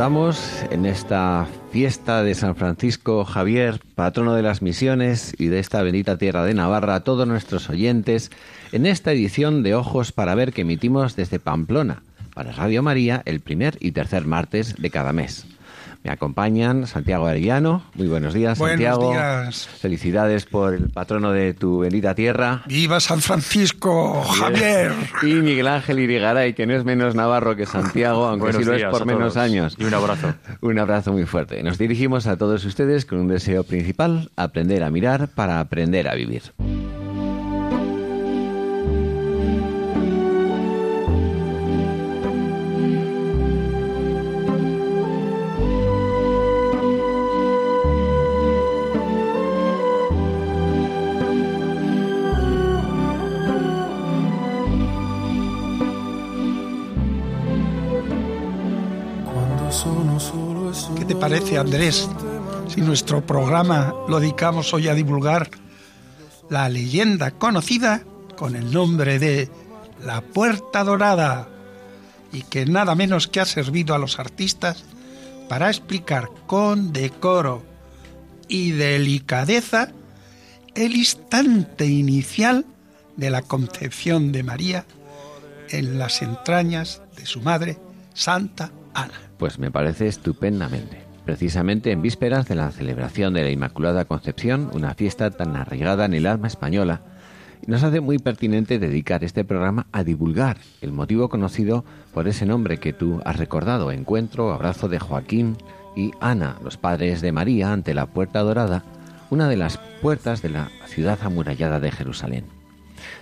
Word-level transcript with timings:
En 0.00 0.86
esta 0.86 1.46
fiesta 1.72 2.22
de 2.22 2.34
San 2.34 2.56
Francisco 2.56 3.26
Javier, 3.26 3.82
patrono 3.94 4.34
de 4.34 4.40
las 4.40 4.62
misiones 4.62 5.34
y 5.36 5.48
de 5.48 5.58
esta 5.58 5.82
bendita 5.82 6.16
tierra 6.16 6.42
de 6.42 6.54
Navarra, 6.54 6.94
a 6.94 7.04
todos 7.04 7.28
nuestros 7.28 7.68
oyentes 7.68 8.30
en 8.72 8.86
esta 8.86 9.12
edición 9.12 9.62
de 9.62 9.74
Ojos 9.74 10.12
para 10.12 10.34
Ver 10.34 10.54
que 10.54 10.62
emitimos 10.62 11.16
desde 11.16 11.38
Pamplona 11.38 12.02
para 12.34 12.50
Radio 12.52 12.82
María 12.82 13.20
el 13.26 13.40
primer 13.40 13.76
y 13.78 13.92
tercer 13.92 14.26
martes 14.26 14.76
de 14.76 14.88
cada 14.88 15.12
mes. 15.12 15.44
Me 16.02 16.10
acompañan 16.10 16.86
Santiago 16.86 17.26
Arellano. 17.26 17.82
Muy 17.94 18.08
buenos 18.08 18.32
días, 18.32 18.56
Santiago. 18.56 19.08
Buenos 19.08 19.44
días. 19.44 19.68
Felicidades 19.80 20.46
por 20.46 20.74
el 20.74 20.88
patrono 20.88 21.30
de 21.32 21.52
tu 21.52 21.80
bendita 21.80 22.14
tierra. 22.14 22.62
¡Viva 22.66 23.00
San 23.00 23.20
Francisco, 23.20 24.22
Javier! 24.22 24.92
Y 25.22 25.34
Miguel 25.34 25.68
Ángel 25.68 25.98
Irigaray, 25.98 26.54
que 26.54 26.66
no 26.66 26.74
es 26.74 26.84
menos 26.84 27.14
navarro 27.14 27.54
que 27.54 27.66
Santiago, 27.66 28.26
aunque 28.26 28.44
Buenos 28.44 28.62
sí 28.62 28.68
lo 28.68 28.74
es 28.74 28.84
por 28.84 29.04
menos 29.04 29.36
años. 29.36 29.76
Y 29.78 29.84
un 29.84 29.94
abrazo. 29.94 30.34
Un 30.62 30.78
abrazo 30.78 31.12
muy 31.12 31.26
fuerte. 31.26 31.62
Nos 31.62 31.78
dirigimos 31.78 32.26
a 32.26 32.36
todos 32.36 32.64
ustedes 32.64 33.04
con 33.04 33.18
un 33.18 33.28
deseo 33.28 33.64
principal, 33.64 34.30
aprender 34.36 34.82
a 34.82 34.90
mirar 34.90 35.28
para 35.28 35.60
aprender 35.60 36.08
a 36.08 36.14
vivir. 36.14 36.42
¿Qué 60.96 61.04
te 61.04 61.14
parece, 61.14 61.56
Andrés, 61.56 62.08
si 62.66 62.80
nuestro 62.80 63.24
programa 63.24 63.94
lo 64.08 64.18
dedicamos 64.18 64.74
hoy 64.74 64.88
a 64.88 64.94
divulgar 64.94 65.48
la 66.48 66.68
leyenda 66.68 67.30
conocida 67.30 68.02
con 68.36 68.56
el 68.56 68.72
nombre 68.72 69.20
de 69.20 69.48
La 70.04 70.22
Puerta 70.22 70.82
Dorada 70.82 71.48
y 72.32 72.42
que 72.42 72.66
nada 72.66 72.96
menos 72.96 73.28
que 73.28 73.38
ha 73.38 73.44
servido 73.44 73.94
a 73.94 73.98
los 73.98 74.18
artistas 74.18 74.82
para 75.48 75.68
explicar 75.68 76.30
con 76.48 76.92
decoro 76.92 77.62
y 78.48 78.72
delicadeza 78.72 79.92
el 80.74 80.96
instante 80.96 81.86
inicial 81.86 82.66
de 83.16 83.30
la 83.30 83.42
concepción 83.42 84.32
de 84.32 84.42
María 84.42 84.84
en 85.68 86.00
las 86.00 86.22
entrañas 86.22 87.02
de 87.16 87.24
su 87.24 87.40
madre, 87.40 87.78
Santa 88.14 88.72
Ana. 88.94 89.29
Pues 89.40 89.58
me 89.58 89.70
parece 89.70 90.06
estupendamente. 90.06 91.02
Precisamente 91.24 91.92
en 91.92 92.02
vísperas 92.02 92.46
de 92.46 92.54
la 92.54 92.70
celebración 92.72 93.32
de 93.32 93.42
la 93.42 93.50
Inmaculada 93.50 94.04
Concepción, 94.04 94.70
una 94.74 94.92
fiesta 94.92 95.30
tan 95.30 95.56
arraigada 95.56 96.04
en 96.04 96.12
el 96.12 96.26
alma 96.26 96.46
española, 96.46 97.00
nos 97.66 97.82
hace 97.82 98.00
muy 98.00 98.18
pertinente 98.18 98.78
dedicar 98.78 99.24
este 99.24 99.42
programa 99.42 99.86
a 99.92 100.04
divulgar 100.04 100.58
el 100.82 100.92
motivo 100.92 101.30
conocido 101.30 101.86
por 102.12 102.28
ese 102.28 102.44
nombre 102.44 102.76
que 102.76 102.92
tú 102.92 103.22
has 103.24 103.38
recordado, 103.38 103.90
encuentro, 103.92 104.52
abrazo 104.52 104.90
de 104.90 104.98
Joaquín 104.98 105.56
y 105.96 106.10
Ana, 106.20 106.58
los 106.62 106.76
padres 106.76 107.22
de 107.22 107.32
María, 107.32 107.72
ante 107.72 107.94
la 107.94 108.06
Puerta 108.06 108.40
Dorada, 108.40 108.84
una 109.30 109.48
de 109.48 109.56
las 109.56 109.78
puertas 110.02 110.42
de 110.42 110.50
la 110.50 110.68
ciudad 110.86 111.18
amurallada 111.22 111.80
de 111.80 111.90
Jerusalén. 111.90 112.44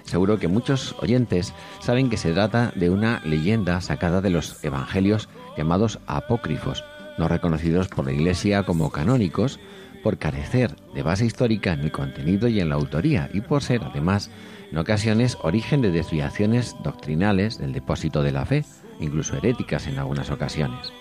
Seguro 0.02 0.38
que 0.38 0.48
muchos 0.48 0.96
oyentes 1.00 1.54
saben 1.80 2.10
que 2.10 2.16
se 2.16 2.32
trata 2.32 2.72
de 2.74 2.90
una 2.90 3.20
leyenda 3.24 3.80
sacada 3.80 4.20
de 4.20 4.30
los 4.30 4.64
evangelios 4.64 5.28
llamados 5.58 5.98
apócrifos, 6.06 6.84
no 7.18 7.26
reconocidos 7.26 7.88
por 7.88 8.06
la 8.06 8.12
Iglesia 8.12 8.62
como 8.62 8.90
canónicos, 8.90 9.58
por 10.04 10.18
carecer 10.18 10.76
de 10.94 11.02
base 11.02 11.26
histórica 11.26 11.72
en 11.72 11.80
el 11.80 11.90
contenido 11.90 12.46
y 12.46 12.60
en 12.60 12.68
la 12.68 12.76
autoría, 12.76 13.28
y 13.34 13.40
por 13.40 13.62
ser, 13.62 13.82
además, 13.84 14.30
en 14.70 14.78
ocasiones 14.78 15.36
origen 15.42 15.82
de 15.82 15.90
desviaciones 15.90 16.76
doctrinales 16.84 17.58
del 17.58 17.72
depósito 17.72 18.22
de 18.22 18.30
la 18.30 18.46
fe, 18.46 18.64
incluso 19.00 19.36
heréticas 19.36 19.88
en 19.88 19.98
algunas 19.98 20.30
ocasiones. 20.30 20.92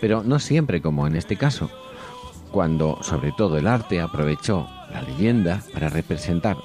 Pero 0.00 0.22
no 0.24 0.38
siempre 0.38 0.80
como 0.80 1.06
en 1.06 1.14
este 1.14 1.36
caso, 1.36 1.70
cuando 2.50 2.98
sobre 3.02 3.32
todo 3.32 3.58
el 3.58 3.66
arte 3.66 4.00
aprovechó 4.00 4.66
la 4.90 5.02
leyenda 5.02 5.62
para 5.74 5.90
representar 5.90 6.56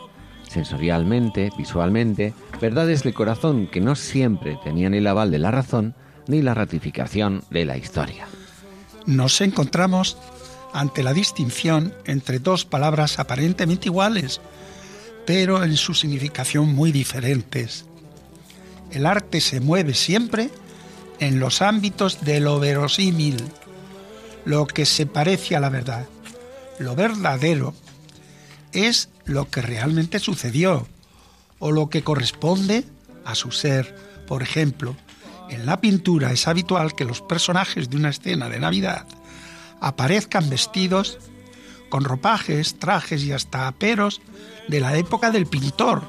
sensorialmente, 0.48 1.52
visualmente, 1.58 2.34
verdades 2.62 3.04
del 3.04 3.14
corazón 3.14 3.68
que 3.68 3.82
no 3.82 3.96
siempre 3.96 4.58
tenían 4.64 4.94
el 4.94 5.08
aval 5.08 5.32
de 5.32 5.40
la 5.40 5.52
razón 5.52 5.96
ni 6.28 6.42
la 6.42 6.54
ratificación 6.54 7.44
de 7.50 7.66
la 7.66 7.78
historia. 7.78 8.28
Nos 9.06 9.42
encontramos 9.42 10.18
ante 10.74 11.04
la 11.04 11.14
distinción 11.14 11.94
entre 12.06 12.40
dos 12.40 12.66
palabras 12.66 13.20
aparentemente 13.20 13.88
iguales, 13.88 14.42
pero 15.26 15.64
en 15.64 15.78
su 15.78 15.94
significación 15.94 16.74
muy 16.74 16.92
diferentes. 16.92 17.86
El 18.92 19.06
arte 19.06 19.42
se 19.42 19.60
mueve 19.60 19.94
siempre 19.94 20.50
en 21.20 21.40
los 21.40 21.62
ámbitos 21.62 22.24
de 22.24 22.40
lo 22.40 22.60
verosímil, 22.60 23.38
lo 24.44 24.68
que 24.68 24.86
se 24.86 25.06
parece 25.06 25.56
a 25.56 25.60
la 25.60 25.70
verdad. 25.70 26.06
Lo 26.78 26.96
verdadero 26.96 27.74
es 28.74 29.10
lo 29.26 29.50
que 29.50 29.62
realmente 29.62 30.20
sucedió 30.20 30.88
o 31.60 31.72
lo 31.72 31.90
que 31.90 32.04
corresponde 32.04 32.84
a 33.24 33.34
su 33.34 33.52
ser. 33.52 33.96
Por 34.28 34.44
ejemplo, 34.44 34.96
en 35.50 35.66
la 35.66 35.80
pintura 35.80 36.32
es 36.32 36.48
habitual 36.48 36.96
que 36.96 37.06
los 37.06 37.22
personajes 37.22 37.90
de 37.90 37.98
una 37.98 38.10
escena 38.10 38.50
de 38.50 38.60
Navidad 38.60 39.06
aparezcan 39.82 40.50
vestidos 40.50 41.20
con 41.90 42.04
ropajes, 42.04 42.80
trajes 42.80 43.24
y 43.24 43.32
hasta 43.32 43.68
aperos 43.68 44.22
de 44.68 44.80
la 44.80 44.98
época 44.98 45.32
del 45.32 45.46
pintor 45.46 46.04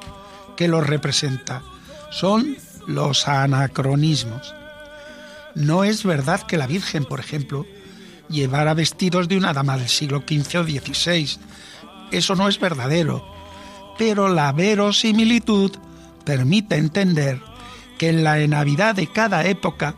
que 0.56 0.68
los 0.68 0.86
representa. 0.86 1.62
Son 2.10 2.56
los 2.86 3.28
anacronismos. 3.28 4.54
No 5.54 5.84
es 5.84 6.04
verdad 6.04 6.42
que 6.42 6.56
la 6.56 6.66
Virgen, 6.66 7.04
por 7.04 7.20
ejemplo, 7.20 7.66
llevara 8.28 8.74
vestidos 8.74 9.28
de 9.28 9.36
una 9.36 9.52
dama 9.52 9.76
del 9.76 9.88
siglo 9.88 10.24
XV 10.26 10.60
o 10.60 10.64
XVI. 10.64 11.38
Eso 12.10 12.34
no 12.34 12.48
es 12.48 12.58
verdadero. 12.58 13.24
Pero 13.98 14.28
la 14.28 14.52
verosimilitud 14.52 15.72
permite 16.24 16.76
entender 16.76 17.40
que 17.98 18.08
en 18.08 18.24
la 18.24 18.44
Navidad 18.46 18.94
de 18.94 19.06
cada 19.06 19.44
época 19.46 19.94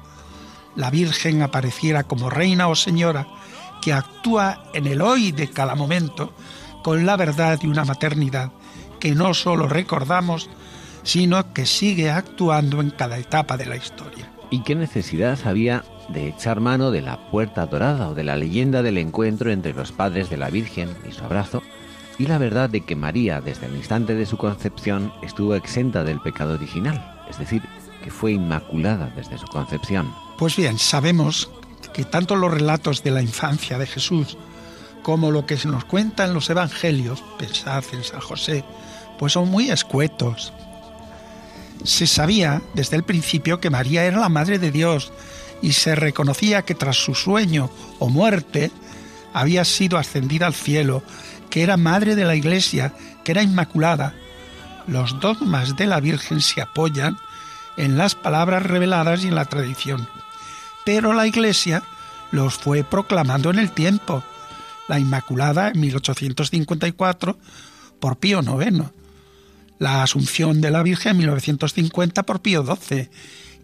la 0.77 0.91
Virgen 0.91 1.43
apareciera 1.43 2.05
como 2.05 2.31
reina 2.31 2.69
o 2.69 2.75
señora 2.75 3.27
que 3.83 3.93
actúa 3.93 4.65
en 4.75 4.87
el 4.87 5.03
hoy 5.03 5.33
de 5.33 5.49
cada 5.49 5.75
momento 5.75 6.33
con 6.83 7.07
la 7.07 7.17
verdad 7.17 7.59
de 7.59 7.69
una 7.69 7.85
maternidad 7.85 8.53
que 9.01 9.15
no 9.15 9.35
solo 9.35 9.69
recordamos, 9.69 10.49
sino 11.03 11.53
que 11.53 11.67
sigue 11.67 12.11
actuando 12.11 12.81
en 12.81 12.91
cada 12.91 13.19
etapa 13.19 13.57
de 13.57 13.67
la 13.67 13.77
historia. 13.77 14.31
¿Y 14.51 14.63
qué 14.63 14.75
necesidad 14.75 15.39
había 15.45 15.85
de 16.09 16.29
echar 16.29 16.61
mano 16.61 16.91
de 16.91 17.03
la 17.03 17.31
puerta 17.31 17.67
dorada 17.67 18.09
o 18.09 18.15
de 18.15 18.25
la 18.25 18.37
leyenda 18.37 18.83
del 18.83 18.99
encuentro 18.99 19.51
entre 19.51 19.75
los 19.75 19.93
padres 19.93 20.31
de 20.31 20.39
la 20.39 20.51
Virgen 20.51 20.97
y 21.09 21.13
su 21.13 21.25
abrazo 21.25 21.63
y 22.19 22.27
la 22.27 22.39
verdad 22.39 22.69
de 22.69 22.81
que 22.81 22.97
María 22.97 23.41
desde 23.41 23.67
el 23.67 23.77
instante 23.77 24.15
de 24.15 24.27
su 24.27 24.37
concepción 24.37 25.13
estuvo 25.23 25.55
exenta 25.55 26.03
del 26.03 26.21
pecado 26.21 26.55
original, 26.55 27.23
es 27.31 27.39
decir, 27.39 27.63
fue 28.11 28.33
inmaculada 28.33 29.13
desde 29.17 29.39
su 29.39 29.47
concepción? 29.47 30.13
Pues 30.39 30.57
bien, 30.57 30.79
sabemos 30.79 31.51
que 31.93 32.05
tanto 32.05 32.37
los 32.37 32.53
relatos 32.53 33.03
de 33.03 33.11
la 33.11 33.23
infancia 33.23 33.79
de 33.79 33.87
Jesús 33.87 34.37
como 35.03 35.31
lo 35.31 35.47
que 35.47 35.57
se 35.57 35.69
nos 35.69 35.85
cuenta 35.85 36.25
en 36.25 36.35
los 36.35 36.51
evangelios, 36.51 37.25
pensad 37.39 37.83
en 37.93 38.05
San 38.05 38.21
José, 38.21 38.65
pues 39.19 39.33
son 39.33 39.49
muy 39.49 39.71
escuetos. 39.71 40.53
Se 41.83 42.07
sabía 42.07 42.63
desde 42.75 42.97
el 42.97 43.05
principio 43.05 43.61
que 43.61 43.71
María 43.71 44.05
era 44.05 44.21
la 44.21 44.29
Madre 44.29 44.59
de 44.59 44.71
Dios 44.71 45.13
y 45.63 45.73
se 45.73 45.95
reconocía 45.95 46.63
que 46.63 46.75
tras 46.75 46.97
su 46.97 47.15
sueño 47.15 47.71
o 47.99 48.09
muerte 48.09 48.71
había 49.33 49.65
sido 49.65 49.99
ascendida 49.99 50.47
al 50.47 50.55
cielo, 50.55 51.03
que 51.51 51.63
era 51.63 51.77
Madre 51.77 52.15
de 52.15 52.25
la 52.25 52.37
Iglesia, 52.37 52.95
que 53.25 53.33
era 53.33 53.43
Inmaculada. 53.43 54.15
Los 54.87 55.21
dogmas 55.21 55.77
de 55.77 55.87
la 55.87 56.01
Virgen 56.01 56.41
se 56.41 56.61
apoyan 56.61 57.19
en 57.79 57.97
las 57.97 58.15
palabras 58.15 58.65
reveladas 58.65 59.25
y 59.25 59.29
en 59.29 59.37
la 59.37 59.47
tradición. 59.47 60.07
Pero 60.85 61.15
la 61.15 61.27
Iglesia 61.27 61.83
los 62.33 62.55
fue 62.55 62.85
proclamando 62.85 63.51
en 63.51 63.59
el 63.59 63.71
tiempo. 63.71 64.23
La 64.89 64.99
Inmaculada 64.99 65.69
en 65.69 65.81
1854 65.81 67.39
por 68.01 68.19
Pío 68.19 68.41
IX, 68.41 68.85
la 69.79 70.03
Asunción 70.03 70.61
de 70.61 70.71
la 70.71 70.83
Virgen 70.83 71.13
en 71.13 71.19
1950 71.19 72.25
por 72.25 72.41
Pío 72.43 72.65
XII 72.65 73.09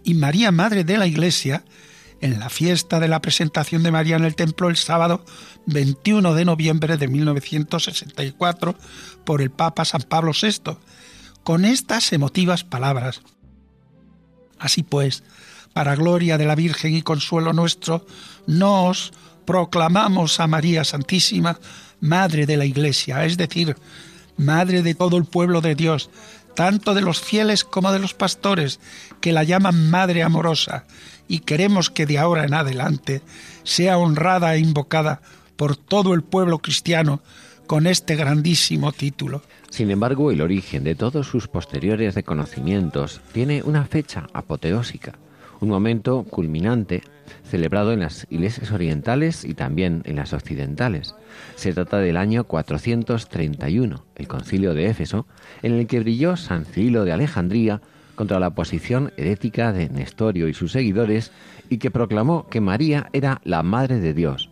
y 0.05 0.14
María 0.14 0.52
Madre 0.52 0.84
de 0.84 0.96
la 0.96 1.06
Iglesia 1.06 1.64
en 2.20 2.38
la 2.38 2.50
fiesta 2.50 3.00
de 3.00 3.08
la 3.08 3.20
presentación 3.20 3.82
de 3.82 3.90
María 3.90 4.17
en 4.17 4.25
el 4.25 4.37
templo 4.37 4.69
el 4.69 4.76
sábado 4.76 5.25
21 5.67 6.34
de 6.34 6.44
noviembre 6.44 6.96
de 6.96 7.08
1964 7.08 8.76
por 9.25 9.43
el 9.43 9.50
Papa 9.50 9.84
San 9.84 10.02
Pablo 10.02 10.32
VI, 10.40 10.76
con 11.43 11.64
estas 11.64 12.12
emotivas 12.12 12.64
palabras. 12.64 13.22
Así 14.64 14.82
pues, 14.82 15.22
para 15.75 15.94
gloria 15.94 16.38
de 16.38 16.46
la 16.46 16.55
Virgen 16.55 16.94
y 16.94 17.02
consuelo 17.02 17.52
nuestro, 17.52 18.06
nos 18.46 19.12
proclamamos 19.44 20.40
a 20.40 20.46
María 20.46 20.84
Santísima, 20.84 21.61
Madre 22.00 22.46
de 22.46 22.56
la 22.56 22.64
Iglesia, 22.64 23.26
es 23.26 23.37
decir, 23.37 23.76
Madre 24.38 24.82
de 24.82 24.94
todo 24.94 25.19
el 25.19 25.26
pueblo 25.26 25.61
de 25.61 25.75
Dios, 25.75 26.08
tanto 26.56 26.94
de 26.94 27.02
los 27.02 27.20
fieles 27.20 27.62
como 27.62 27.93
de 27.93 27.99
los 27.99 28.14
pastores, 28.14 28.81
que 29.20 29.32
la 29.32 29.44
llaman 29.44 29.90
Madre 29.90 30.22
amorosa, 30.22 30.87
y 31.28 31.40
queremos 31.40 31.90
que 31.90 32.06
de 32.06 32.17
ahora 32.17 32.44
en 32.44 32.55
adelante 32.55 33.20
sea 33.64 33.99
honrada 33.99 34.55
e 34.55 34.60
invocada 34.60 35.20
por 35.56 35.76
todo 35.76 36.14
el 36.14 36.22
pueblo 36.22 36.60
cristiano 36.60 37.20
con 37.66 37.87
este 37.87 38.16
grandísimo 38.16 38.93
título. 38.93 39.43
Sin 39.70 39.90
embargo, 39.90 40.31
el 40.31 40.40
origen 40.40 40.84
de 40.84 40.94
todos 40.94 41.26
sus 41.26 41.49
posteriores 41.49 42.14
reconocimientos 42.14 43.20
tiene 43.32 43.62
una 43.62 43.84
fecha 43.84 44.26
apoteósica, 44.32 45.19
un 45.61 45.69
momento 45.69 46.25
culminante 46.25 47.02
celebrado 47.44 47.93
en 47.93 48.00
las 48.00 48.26
iglesias 48.31 48.70
orientales 48.70 49.44
y 49.44 49.55
también 49.55 50.02
en 50.05 50.16
las 50.16 50.32
occidentales. 50.32 51.14
Se 51.56 51.72
trata 51.72 51.99
del 51.99 52.16
año 52.16 52.44
431, 52.44 54.05
el 54.17 54.28
concilio 54.28 54.75
de 54.75 54.87
Éfeso, 54.87 55.26
en 55.62 55.72
el 55.75 55.87
que 55.87 56.00
brilló 56.00 56.37
San 56.37 56.64
Cirilo 56.64 57.05
de 57.05 57.12
Alejandría 57.12 57.81
contra 58.14 58.38
la 58.38 58.50
posición 58.50 59.12
herética 59.17 59.72
de 59.72 59.88
Nestorio 59.88 60.49
y 60.49 60.55
sus 60.55 60.72
seguidores 60.72 61.32
y 61.69 61.78
que 61.78 61.90
proclamó 61.90 62.46
que 62.49 62.60
María 62.60 63.08
era 63.12 63.40
la 63.44 63.62
Madre 63.62 64.00
de 64.00 64.14
Dios, 64.14 64.50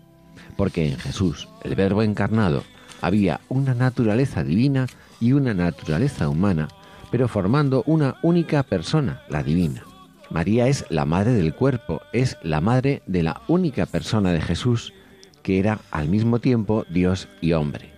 porque 0.56 0.88
en 0.88 0.98
Jesús, 0.98 1.48
el 1.62 1.74
Verbo 1.74 2.02
encarnado, 2.02 2.64
había 3.02 3.40
una 3.50 3.74
naturaleza 3.74 4.42
divina 4.42 4.86
y 5.20 5.32
una 5.32 5.52
naturaleza 5.52 6.28
humana, 6.28 6.68
pero 7.10 7.28
formando 7.28 7.82
una 7.86 8.16
única 8.22 8.62
persona, 8.62 9.20
la 9.28 9.42
divina. 9.42 9.82
María 10.30 10.68
es 10.68 10.86
la 10.88 11.04
madre 11.04 11.34
del 11.34 11.54
cuerpo, 11.54 12.00
es 12.14 12.38
la 12.42 12.62
madre 12.62 13.02
de 13.06 13.22
la 13.22 13.42
única 13.48 13.84
persona 13.84 14.32
de 14.32 14.40
Jesús, 14.40 14.94
que 15.42 15.58
era 15.58 15.80
al 15.90 16.08
mismo 16.08 16.38
tiempo 16.38 16.86
Dios 16.88 17.28
y 17.42 17.52
hombre. 17.52 17.90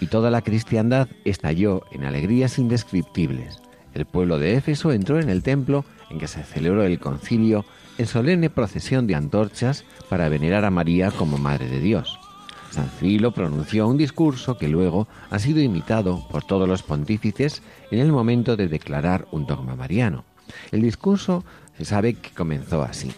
Y 0.00 0.06
toda 0.06 0.30
la 0.30 0.40
cristiandad 0.40 1.08
estalló 1.24 1.82
en 1.92 2.04
alegrías 2.04 2.58
indescriptibles. 2.58 3.60
El 3.92 4.06
pueblo 4.06 4.38
de 4.38 4.54
Éfeso 4.54 4.92
entró 4.92 5.20
en 5.20 5.28
el 5.28 5.42
templo 5.42 5.84
en 6.10 6.18
que 6.18 6.26
se 6.26 6.42
celebró 6.42 6.84
el 6.84 6.98
concilio 6.98 7.64
en 7.98 8.06
solemne 8.06 8.50
procesión 8.50 9.06
de 9.06 9.14
antorchas 9.14 9.84
para 10.08 10.28
venerar 10.28 10.64
a 10.64 10.70
María 10.70 11.10
como 11.10 11.38
Madre 11.38 11.68
de 11.68 11.80
Dios. 11.80 12.18
San 12.74 12.90
Cirilo 12.90 13.32
pronunció 13.32 13.86
un 13.86 13.96
discurso 13.96 14.58
que 14.58 14.66
luego 14.66 15.06
ha 15.30 15.38
sido 15.38 15.60
imitado 15.60 16.26
por 16.28 16.42
todos 16.42 16.68
los 16.68 16.82
pontífices 16.82 17.62
en 17.92 18.00
el 18.00 18.10
momento 18.10 18.56
de 18.56 18.66
declarar 18.66 19.28
un 19.30 19.46
dogma 19.46 19.76
mariano. 19.76 20.24
El 20.72 20.82
discurso 20.82 21.44
se 21.78 21.84
sabe 21.84 22.14
que 22.14 22.30
comenzó 22.30 22.82
así. 22.82 23.12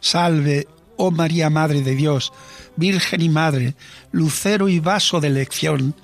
Salve, 0.00 0.66
oh 0.96 1.10
María 1.10 1.50
Madre 1.50 1.82
de 1.82 1.94
Dios, 1.94 2.32
Virgen 2.76 3.20
y 3.20 3.28
Madre, 3.28 3.74
lucero 4.12 4.66
y 4.66 4.80
vaso 4.80 5.20
de 5.20 5.28
elección. 5.28 5.94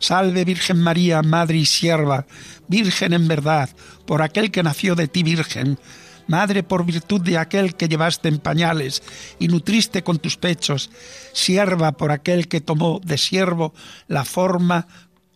Salve 0.00 0.44
Virgen 0.44 0.80
María, 0.80 1.22
Madre 1.22 1.58
y 1.58 1.66
Sierva, 1.66 2.26
Virgen 2.66 3.12
en 3.12 3.28
verdad, 3.28 3.70
por 4.04 4.20
aquel 4.20 4.50
que 4.50 4.64
nació 4.64 4.96
de 4.96 5.06
ti 5.06 5.22
Virgen, 5.22 5.78
Madre 6.26 6.62
por 6.62 6.84
virtud 6.84 7.20
de 7.20 7.38
aquel 7.38 7.74
que 7.74 7.88
llevaste 7.88 8.28
en 8.28 8.38
pañales 8.38 9.02
y 9.38 9.48
nutriste 9.48 10.02
con 10.02 10.18
tus 10.18 10.36
pechos, 10.36 10.90
sierva 11.32 11.92
por 11.92 12.10
aquel 12.10 12.48
que 12.48 12.60
tomó 12.60 13.00
de 13.04 13.18
siervo 13.18 13.74
la 14.08 14.24
forma 14.24 14.86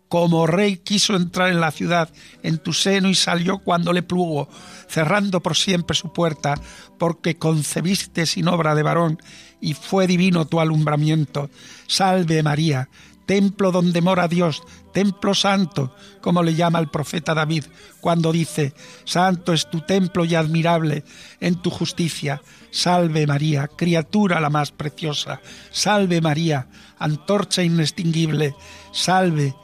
como 0.08 0.46
rey 0.46 0.76
quiso 0.78 1.16
entrar 1.16 1.50
en 1.50 1.60
la 1.60 1.70
ciudad 1.70 2.10
en 2.42 2.58
tu 2.58 2.72
seno 2.72 3.08
y 3.08 3.14
salió 3.14 3.58
cuando 3.58 3.92
le 3.92 4.02
plugo, 4.02 4.48
cerrando 4.88 5.42
por 5.42 5.56
siempre 5.56 5.96
su 5.96 6.12
puerta, 6.12 6.54
porque 6.98 7.36
concebiste 7.36 8.26
sin 8.26 8.48
obra 8.48 8.74
de 8.74 8.82
varón 8.82 9.20
y 9.60 9.74
fue 9.74 10.06
divino 10.06 10.46
tu 10.46 10.60
alumbramiento. 10.60 11.50
Salve 11.88 12.42
María, 12.42 12.88
templo 13.26 13.72
donde 13.72 14.00
mora 14.00 14.28
Dios, 14.28 14.62
templo 14.92 15.34
santo, 15.34 15.94
como 16.20 16.42
le 16.42 16.54
llama 16.54 16.78
el 16.78 16.88
profeta 16.88 17.34
David, 17.34 17.64
cuando 18.00 18.32
dice, 18.32 18.72
Santo 19.04 19.52
es 19.52 19.68
tu 19.68 19.80
templo 19.82 20.24
y 20.24 20.34
admirable 20.34 21.04
en 21.40 21.56
tu 21.56 21.70
justicia. 21.70 22.40
Salve 22.70 23.26
María, 23.26 23.68
criatura 23.68 24.40
la 24.40 24.50
más 24.50 24.70
preciosa. 24.70 25.40
Salve 25.70 26.20
María, 26.20 26.68
antorcha 26.98 27.62
inextinguible. 27.62 28.54
Salve 28.92 29.54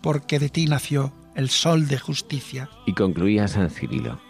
porque 0.00 0.38
de 0.38 0.48
ti 0.48 0.66
nació 0.66 1.12
el 1.34 1.50
sol 1.50 1.88
de 1.88 1.98
justicia. 1.98 2.70
Y 2.86 2.94
concluía 2.94 3.48
San 3.48 3.70
Cirilo. 3.70 4.20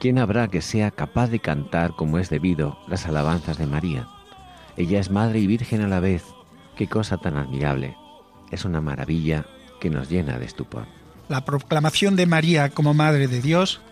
¿Quién 0.00 0.18
habrá 0.18 0.48
que 0.48 0.62
sea 0.62 0.90
capaz 0.90 1.28
de 1.28 1.40
cantar 1.40 1.94
como 1.96 2.18
es 2.18 2.30
debido 2.30 2.78
las 2.88 3.06
alabanzas 3.06 3.58
de 3.58 3.66
María? 3.66 4.08
Ella 4.76 5.00
es 5.00 5.10
madre 5.10 5.40
y 5.40 5.46
virgen 5.46 5.82
a 5.82 5.88
la 5.88 6.00
vez. 6.00 6.24
Qué 6.78 6.86
cosa 6.86 7.18
tan 7.18 7.36
admirable. 7.36 7.94
Es 8.50 8.64
una 8.64 8.80
maravilla 8.80 9.44
que 9.80 9.90
nos 9.90 10.08
llena 10.08 10.38
de 10.38 10.46
estupor. 10.46 10.86
La 11.28 11.44
proclamación 11.44 12.16
de 12.16 12.24
María 12.24 12.70
como 12.70 12.94
Madre 12.94 13.28
de 13.28 13.42
Dios 13.42 13.82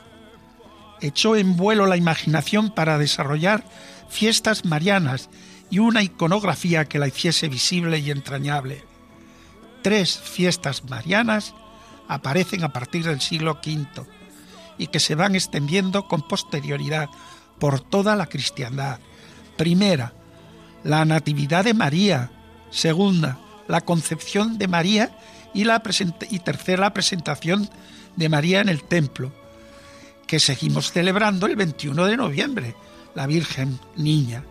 echó 1.02 1.36
en 1.36 1.58
vuelo 1.58 1.84
la 1.84 1.98
imaginación 1.98 2.70
para 2.70 2.96
desarrollar 2.96 3.64
fiestas 4.08 4.64
marianas 4.64 5.28
y 5.68 5.80
una 5.80 6.02
iconografía 6.02 6.86
que 6.86 6.98
la 6.98 7.08
hiciese 7.08 7.48
visible 7.48 7.98
y 7.98 8.10
entrañable 8.10 8.82
tres 9.86 10.18
fiestas 10.18 10.82
marianas 10.90 11.54
aparecen 12.08 12.64
a 12.64 12.72
partir 12.72 13.04
del 13.04 13.20
siglo 13.20 13.60
V 13.64 13.86
y 14.78 14.88
que 14.88 14.98
se 14.98 15.14
van 15.14 15.36
extendiendo 15.36 16.08
con 16.08 16.26
posterioridad 16.26 17.08
por 17.60 17.78
toda 17.78 18.16
la 18.16 18.26
cristiandad. 18.26 18.98
Primera, 19.56 20.12
la 20.82 21.04
Natividad 21.04 21.64
de 21.64 21.72
María. 21.72 22.32
Segunda, 22.76 23.38
la 23.68 23.80
Concepción 23.80 24.58
de 24.58 24.68
María 24.68 25.16
y, 25.54 25.64
la 25.64 25.80
tercera, 25.80 26.82
la 26.82 26.92
presentación 26.92 27.70
de 28.16 28.28
María 28.28 28.60
en 28.60 28.68
el 28.68 28.84
templo, 28.84 29.32
que 30.26 30.38
seguimos 30.38 30.92
celebrando 30.92 31.46
el 31.46 31.56
21 31.56 32.04
de 32.04 32.18
noviembre, 32.18 32.76
la 33.14 33.26
Virgen 33.26 33.80
Niña. 33.96 34.44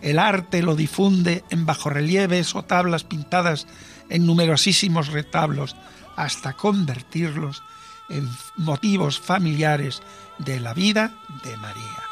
El 0.00 0.18
arte 0.18 0.60
lo 0.60 0.74
difunde 0.74 1.44
en 1.50 1.64
bajorrelieves 1.64 2.56
o 2.56 2.64
tablas 2.64 3.04
pintadas 3.04 3.68
en 4.08 4.26
numerosísimos 4.26 5.12
retablos 5.12 5.76
hasta 6.16 6.54
convertirlos 6.54 7.62
en 8.08 8.28
motivos 8.56 9.20
familiares 9.20 10.02
de 10.38 10.58
la 10.58 10.74
vida 10.74 11.14
de 11.44 11.56
María. 11.58 12.11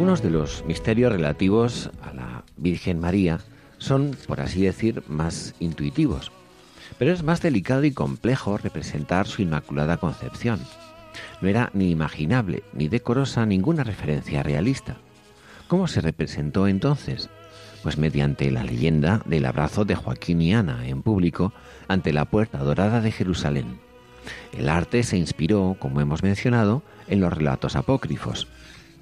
Algunos 0.00 0.22
de 0.22 0.30
los 0.30 0.64
misterios 0.64 1.12
relativos 1.12 1.90
a 2.00 2.14
la 2.14 2.42
Virgen 2.56 3.00
María 3.00 3.40
son, 3.76 4.16
por 4.26 4.40
así 4.40 4.62
decir, 4.62 5.02
más 5.08 5.54
intuitivos, 5.60 6.32
pero 6.98 7.12
es 7.12 7.22
más 7.22 7.42
delicado 7.42 7.84
y 7.84 7.92
complejo 7.92 8.56
representar 8.56 9.26
su 9.26 9.42
Inmaculada 9.42 9.98
Concepción. 9.98 10.58
No 11.42 11.48
era 11.50 11.68
ni 11.74 11.90
imaginable 11.90 12.62
ni 12.72 12.88
decorosa 12.88 13.44
ninguna 13.44 13.84
referencia 13.84 14.42
realista. 14.42 14.96
¿Cómo 15.68 15.86
se 15.86 16.00
representó 16.00 16.66
entonces? 16.66 17.28
Pues 17.82 17.98
mediante 17.98 18.50
la 18.50 18.64
leyenda 18.64 19.20
del 19.26 19.44
abrazo 19.44 19.84
de 19.84 19.96
Joaquín 19.96 20.40
y 20.40 20.54
Ana 20.54 20.88
en 20.88 21.02
público 21.02 21.52
ante 21.88 22.14
la 22.14 22.24
puerta 22.24 22.56
dorada 22.56 23.02
de 23.02 23.12
Jerusalén. 23.12 23.78
El 24.56 24.70
arte 24.70 25.02
se 25.02 25.18
inspiró, 25.18 25.76
como 25.78 26.00
hemos 26.00 26.22
mencionado, 26.22 26.82
en 27.06 27.20
los 27.20 27.34
relatos 27.34 27.76
apócrifos. 27.76 28.48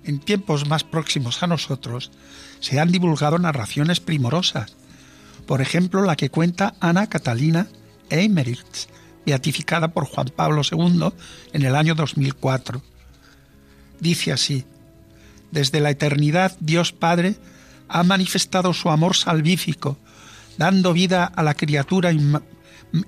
En 0.05 0.21
tiempos 0.21 0.67
más 0.67 0.85
próximos 0.85 1.43
a 1.43 1.47
nosotros 1.47 2.11
se 2.61 2.81
han 2.81 2.91
divulgado 2.91 3.39
narraciones 3.39 4.01
primorosas, 4.01 4.77
por 5.47 5.61
ejemplo 5.61 6.03
la 6.03 6.17
que 6.17 6.31
cuenta 6.31 6.75
Ana 6.81 7.09
Catalina 7.09 7.69
Eimeritz, 8.11 8.89
beatificada 9.27 9.89
por 9.89 10.07
Juan 10.07 10.29
Pablo 10.35 10.63
II 10.71 11.11
en 11.53 11.63
el 11.63 11.75
año 11.75 11.95
2004. 11.95 12.83
Dice 14.01 14.33
así, 14.33 14.65
desde 15.51 15.81
la 15.81 15.91
eternidad 15.91 16.57
Dios 16.61 16.93
Padre 16.93 17.37
ha 17.89 18.03
manifestado 18.03 18.73
su 18.73 18.91
amor 18.91 19.17
salvífico, 19.17 19.99
dando 20.57 20.93
vida 20.93 21.25
a 21.25 21.43
la 21.43 21.55
criatura 21.55 22.11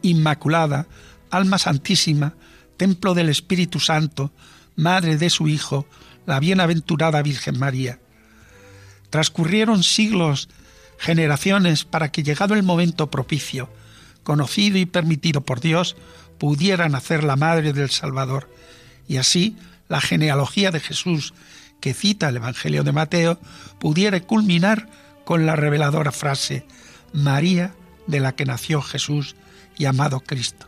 inmaculada, 0.03 0.87
alma 1.31 1.59
santísima, 1.59 2.35
templo 2.77 3.15
del 3.15 3.29
Espíritu 3.29 3.81
Santo, 3.81 4.33
madre 4.77 5.17
de 5.17 5.31
su 5.31 5.49
Hijo, 5.49 5.87
la 6.27 6.41
bienaventurada 6.41 7.23
Virgen 7.23 7.59
María. 7.59 7.99
Transcurrieron 9.11 9.83
siglos, 9.83 10.49
generaciones, 10.99 11.85
para 11.85 12.13
que 12.13 12.23
llegado 12.23 12.55
el 12.55 12.63
momento 12.63 13.11
propicio, 13.11 13.73
conocido 14.23 14.79
y 14.79 14.87
permitido 14.87 15.41
por 15.41 15.61
Dios, 15.61 15.97
pudiera 16.39 16.89
nacer 16.89 17.25
la 17.25 17.37
madre 17.37 17.73
del 17.73 17.91
Salvador, 17.91 18.49
y 19.09 19.17
así 19.17 19.57
la 19.89 20.01
genealogía 20.01 20.71
de 20.71 20.81
Jesús 20.81 21.35
que 21.81 21.95
cita 21.95 22.29
el 22.29 22.37
Evangelio 22.37 22.85
de 22.85 22.93
Mateo 22.93 23.41
pudiera 23.79 24.21
culminar 24.21 24.89
con 25.25 25.47
la 25.47 25.57
reveladora 25.57 26.13
frase 26.13 26.67
María 27.13 27.75
de 28.07 28.21
la 28.21 28.37
que 28.37 28.45
nació 28.45 28.83
Jesús 28.83 29.37
llamado 29.77 30.21
Cristo. 30.21 30.67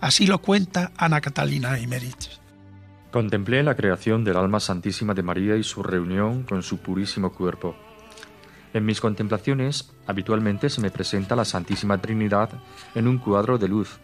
Así 0.00 0.26
lo 0.26 0.40
cuenta 0.40 0.92
Ana 0.96 1.20
Catalina 1.20 1.78
Emerich. 1.78 2.43
Contemplé 3.14 3.62
la 3.62 3.76
creación 3.76 4.24
del 4.24 4.36
alma 4.36 4.58
santísima 4.58 5.14
de 5.14 5.22
María 5.22 5.56
y 5.56 5.62
su 5.62 5.84
reunión 5.84 6.42
con 6.42 6.64
su 6.64 6.78
purísimo 6.78 7.32
cuerpo. 7.32 7.76
En 8.72 8.84
mis 8.84 9.00
contemplaciones 9.00 9.92
habitualmente 10.04 10.68
se 10.68 10.80
me 10.80 10.90
presenta 10.90 11.36
la 11.36 11.44
Santísima 11.44 11.98
Trinidad 11.98 12.50
en 12.92 13.06
un 13.06 13.18
cuadro 13.18 13.56
de 13.56 13.68
luz, 13.68 14.00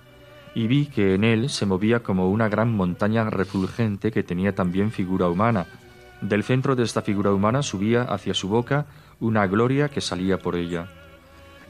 y 0.55 0.69
vi 0.69 0.87
que 0.87 1.17
en 1.17 1.25
él 1.25 1.51
se 1.51 1.67
movía 1.67 2.05
como 2.05 2.31
una 2.31 2.49
gran 2.49 2.73
montaña 2.73 3.29
refulgente 3.29 4.13
que 4.13 4.23
tenía 4.23 4.55
también 4.55 4.93
figura 4.93 5.29
humana, 5.29 5.67
del 6.21 6.45
centro 6.45 6.77
de 6.77 6.85
esta 6.85 7.03
figura 7.03 7.33
humana 7.33 7.65
subía 7.65 8.03
hacia 8.03 8.33
su 8.33 8.49
boca 8.49 8.87
una 9.19 9.45
gloria 9.49 9.89
que 9.89 10.01
salía 10.01 10.39
por 10.39 10.55
ella. 10.55 10.87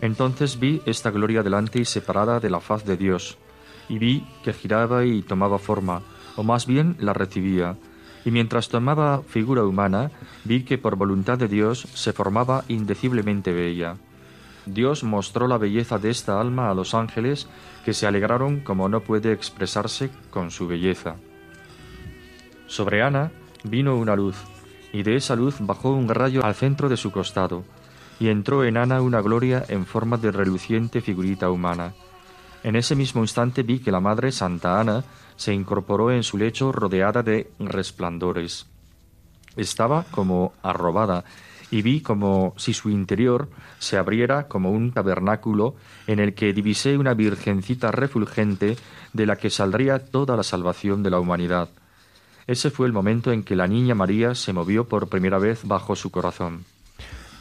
Entonces 0.02 0.60
vi 0.60 0.82
esta 0.84 1.10
gloria 1.10 1.42
delante 1.42 1.78
y 1.78 1.86
separada 1.86 2.38
de 2.38 2.50
la 2.50 2.60
faz 2.60 2.84
de 2.84 2.98
Dios, 2.98 3.38
y 3.88 3.98
vi 3.98 4.26
que 4.44 4.52
giraba 4.52 5.06
y 5.06 5.22
tomaba 5.22 5.58
forma, 5.58 6.02
o 6.40 6.42
más 6.42 6.64
bien 6.64 6.96
la 6.98 7.12
recibía, 7.12 7.76
y 8.24 8.30
mientras 8.30 8.70
tomaba 8.70 9.20
figura 9.28 9.62
humana, 9.62 10.10
vi 10.44 10.62
que 10.64 10.78
por 10.78 10.96
voluntad 10.96 11.36
de 11.36 11.48
Dios 11.48 11.86
se 11.92 12.14
formaba 12.14 12.64
indeciblemente 12.66 13.52
bella. 13.52 13.96
Dios 14.64 15.04
mostró 15.04 15.48
la 15.48 15.58
belleza 15.58 15.98
de 15.98 16.08
esta 16.08 16.40
alma 16.40 16.70
a 16.70 16.74
los 16.74 16.94
ángeles, 16.94 17.46
que 17.84 17.92
se 17.92 18.06
alegraron 18.06 18.60
como 18.60 18.88
no 18.88 19.00
puede 19.00 19.32
expresarse 19.32 20.08
con 20.30 20.50
su 20.50 20.66
belleza. 20.66 21.16
Sobre 22.66 23.02
Ana 23.02 23.32
vino 23.62 23.96
una 23.96 24.16
luz, 24.16 24.36
y 24.94 25.02
de 25.02 25.16
esa 25.16 25.36
luz 25.36 25.56
bajó 25.60 25.92
un 25.92 26.08
rayo 26.08 26.42
al 26.42 26.54
centro 26.54 26.88
de 26.88 26.96
su 26.96 27.10
costado, 27.10 27.64
y 28.18 28.28
entró 28.28 28.64
en 28.64 28.78
Ana 28.78 29.02
una 29.02 29.20
gloria 29.20 29.62
en 29.68 29.84
forma 29.84 30.16
de 30.16 30.32
reluciente 30.32 31.02
figurita 31.02 31.50
humana. 31.50 31.92
En 32.62 32.76
ese 32.76 32.94
mismo 32.94 33.22
instante 33.22 33.62
vi 33.62 33.78
que 33.78 33.90
la 33.90 34.00
Madre 34.00 34.32
Santa 34.32 34.80
Ana 34.80 35.04
se 35.36 35.54
incorporó 35.54 36.10
en 36.10 36.22
su 36.22 36.36
lecho 36.36 36.72
rodeada 36.72 37.22
de 37.22 37.50
resplandores. 37.58 38.66
Estaba 39.56 40.04
como 40.10 40.52
arrobada, 40.62 41.24
y 41.70 41.82
vi 41.82 42.00
como 42.00 42.54
si 42.56 42.74
su 42.74 42.90
interior 42.90 43.48
se 43.78 43.96
abriera 43.96 44.48
como 44.48 44.72
un 44.72 44.92
tabernáculo 44.92 45.76
en 46.06 46.18
el 46.18 46.34
que 46.34 46.52
divisé 46.52 46.98
una 46.98 47.14
virgencita 47.14 47.90
refulgente 47.92 48.76
de 49.12 49.26
la 49.26 49.36
que 49.36 49.50
saldría 49.50 49.98
toda 49.98 50.36
la 50.36 50.42
salvación 50.42 51.02
de 51.02 51.10
la 51.10 51.20
humanidad. 51.20 51.68
Ese 52.46 52.70
fue 52.70 52.86
el 52.86 52.92
momento 52.92 53.32
en 53.32 53.44
que 53.44 53.56
la 53.56 53.68
niña 53.68 53.94
María 53.94 54.34
se 54.34 54.52
movió 54.52 54.88
por 54.88 55.08
primera 55.08 55.38
vez 55.38 55.60
bajo 55.64 55.94
su 55.94 56.10
corazón. 56.10 56.64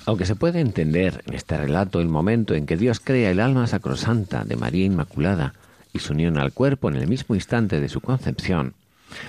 Aunque 0.09 0.25
se 0.25 0.35
puede 0.35 0.59
entender 0.59 1.23
en 1.27 1.35
este 1.35 1.55
relato 1.55 2.01
el 2.01 2.07
momento 2.07 2.55
en 2.55 2.65
que 2.65 2.77
Dios 2.77 2.99
crea 2.99 3.29
el 3.29 3.39
alma 3.39 3.67
sacrosanta 3.67 4.43
de 4.43 4.55
María 4.55 4.85
Inmaculada 4.85 5.53
y 5.93 5.99
su 5.99 6.13
unión 6.13 6.39
al 6.39 6.51
cuerpo 6.51 6.89
en 6.89 6.95
el 6.95 7.07
mismo 7.07 7.35
instante 7.35 7.79
de 7.79 7.89
su 7.89 8.01
concepción, 8.01 8.73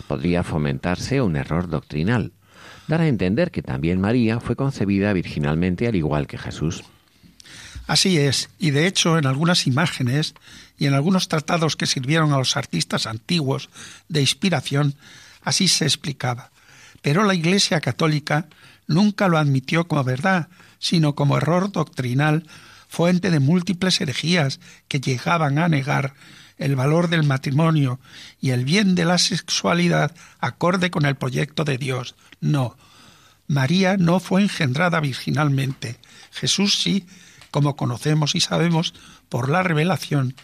podría 0.09 0.43
fomentarse 0.43 1.21
un 1.21 1.37
error 1.37 1.69
doctrinal, 1.69 2.33
dar 2.89 3.03
a 3.03 3.09
entender 3.09 3.51
que 3.51 3.61
también 3.61 4.01
María 4.01 4.41
fue 4.41 4.57
concebida 4.57 5.13
virginalmente 5.13 5.87
al 5.87 5.97
igual 5.97 6.27
que 6.27 6.39
Jesús. 6.39 6.83
Así 7.87 8.17
es, 8.17 8.49
y 8.59 8.71
de 8.71 8.87
hecho 8.87 9.19
en 9.19 9.27
algunas 9.27 9.67
imágenes 9.67 10.33
y 10.79 10.87
en 10.87 10.95
algunos 10.95 11.29
tratados 11.29 11.77
que 11.77 11.85
sirvieron 11.85 12.33
a 12.33 12.39
los 12.39 12.57
artistas 12.57 13.07
antiguos 13.07 13.69
de 14.09 14.23
inspiración 14.23 14.95
Así 15.43 15.69
se 15.69 15.85
explicaba. 15.85 16.51
Pero 17.03 17.25
la 17.25 17.35
Iglesia 17.35 17.81
católica 17.81 18.47
nunca 18.87 19.29
lo 19.29 19.39
admitió 19.39 19.87
como 19.87 20.05
verdad, 20.05 20.49
sino 20.81 21.15
como 21.15 21.37
error 21.37 21.71
doctrinal, 21.71 22.49
fuente 22.89 23.31
de 23.31 23.39
múltiples 23.39 24.01
herejías 24.01 24.59
que 24.89 25.01
llegaban 25.01 25.59
a 25.61 25.69
negar 25.69 26.15
el 26.59 26.75
valor 26.75 27.09
del 27.09 27.23
matrimonio 27.23 28.01
y 28.41 28.51
el 28.51 28.65
bien 28.65 28.97
de 28.97 29.05
la 29.05 29.19
sexualidad 29.19 30.15
acorde 30.41 30.91
con 30.91 31.07
el 31.07 31.15
proyecto 31.15 31.65
de 31.65 31.79
Dios. 31.79 32.17
No, 32.41 32.77
María 33.47 33.97
no 33.97 34.21
fue 34.21 34.43
engendrada 34.43 35.01
virginalmente. 35.01 35.99
Jesús 36.33 36.81
sí, 36.81 37.07
como 37.51 37.77
conocemos 37.77 38.35
y 38.35 38.41
sabemos 38.41 38.95
por 39.29 39.49
la 39.49 39.63
revelación, 39.63 40.35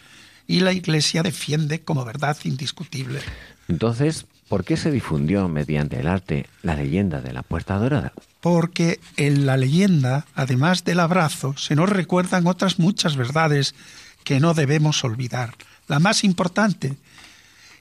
y 0.47 0.61
la 0.61 0.73
Iglesia 0.73 1.23
defiende 1.23 1.83
como 1.83 2.05
verdad 2.05 2.37
indiscutible. 2.45 3.21
Entonces, 3.69 4.27
¿Por 4.49 4.65
qué 4.65 4.77
se 4.77 4.93
difundió 4.93 5.49
mediante 5.49 5.99
el 5.99 6.07
arte 6.07 6.47
la 6.63 6.77
leyenda 6.77 7.21
de 7.21 7.33
la 7.33 7.43
Puerta 7.43 7.77
Dorada? 7.79 8.13
Porque 8.41 9.01
en 9.17 9.45
la 9.45 9.57
leyenda, 9.57 10.27
además 10.35 10.85
del 10.85 11.01
abrazo, 11.01 11.57
se 11.57 11.75
nos 11.75 11.91
recuerdan 11.91 12.47
otras 12.47 12.79
muchas 12.79 13.17
verdades 13.17 13.75
que 14.23 14.39
no 14.39 14.55
debemos 14.55 15.03
olvidar. 15.03 15.55
La 15.89 15.99
más 15.99 16.23
importante, 16.23 16.97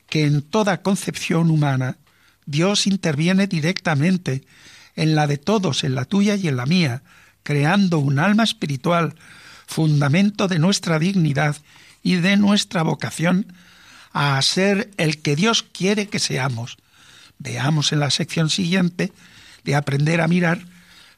que 0.09 0.25
en 0.25 0.41
toda 0.41 0.81
concepción 0.81 1.51
humana 1.51 1.97
Dios 2.45 2.87
interviene 2.87 3.47
directamente 3.47 4.43
en 4.95 5.15
la 5.15 5.27
de 5.27 5.37
todos, 5.37 5.83
en 5.83 5.93
la 5.93 6.05
tuya 6.05 6.35
y 6.35 6.47
en 6.47 6.57
la 6.57 6.65
mía, 6.65 7.03
creando 7.43 7.99
un 7.99 8.17
alma 8.17 8.43
espiritual, 8.43 9.15
fundamento 9.67 10.47
de 10.47 10.59
nuestra 10.59 10.97
dignidad 10.97 11.57
y 12.01 12.15
de 12.15 12.37
nuestra 12.37 12.83
vocación 12.83 13.53
a 14.15 14.41
ser 14.41 14.91
el 14.95 15.21
que 15.21 15.35
Dios 15.35 15.61
quiere 15.61 16.07
que 16.07 16.19
seamos. 16.19 16.77
Veamos 17.37 17.91
en 17.91 17.99
la 17.99 18.09
sección 18.09 18.49
siguiente 18.49 19.11
de 19.65 19.75
aprender 19.75 20.21
a 20.21 20.29
mirar 20.29 20.59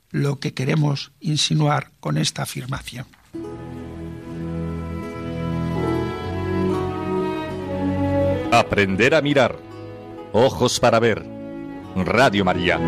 lo 0.09 0.39
que 0.39 0.55
queremos 0.55 1.11
insinuar 1.19 1.91
con 1.99 2.17
esta 2.17 2.41
afirmación. 2.41 3.05
Aprender 8.51 9.13
a 9.13 9.21
mirar. 9.21 9.59
Ojos 10.33 10.79
para 10.79 10.99
ver. 10.99 11.23
Radio 11.95 12.43
María. 12.43 12.79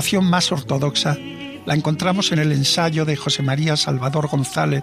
Narración 0.00 0.30
más 0.30 0.50
ortodoxa 0.50 1.18
la 1.66 1.74
encontramos 1.74 2.32
en 2.32 2.38
el 2.38 2.52
ensayo 2.52 3.04
de 3.04 3.16
José 3.16 3.42
María 3.42 3.76
Salvador 3.76 4.28
González 4.28 4.82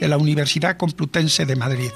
de 0.00 0.08
la 0.08 0.16
Universidad 0.16 0.78
Complutense 0.78 1.44
de 1.44 1.54
Madrid. 1.54 1.90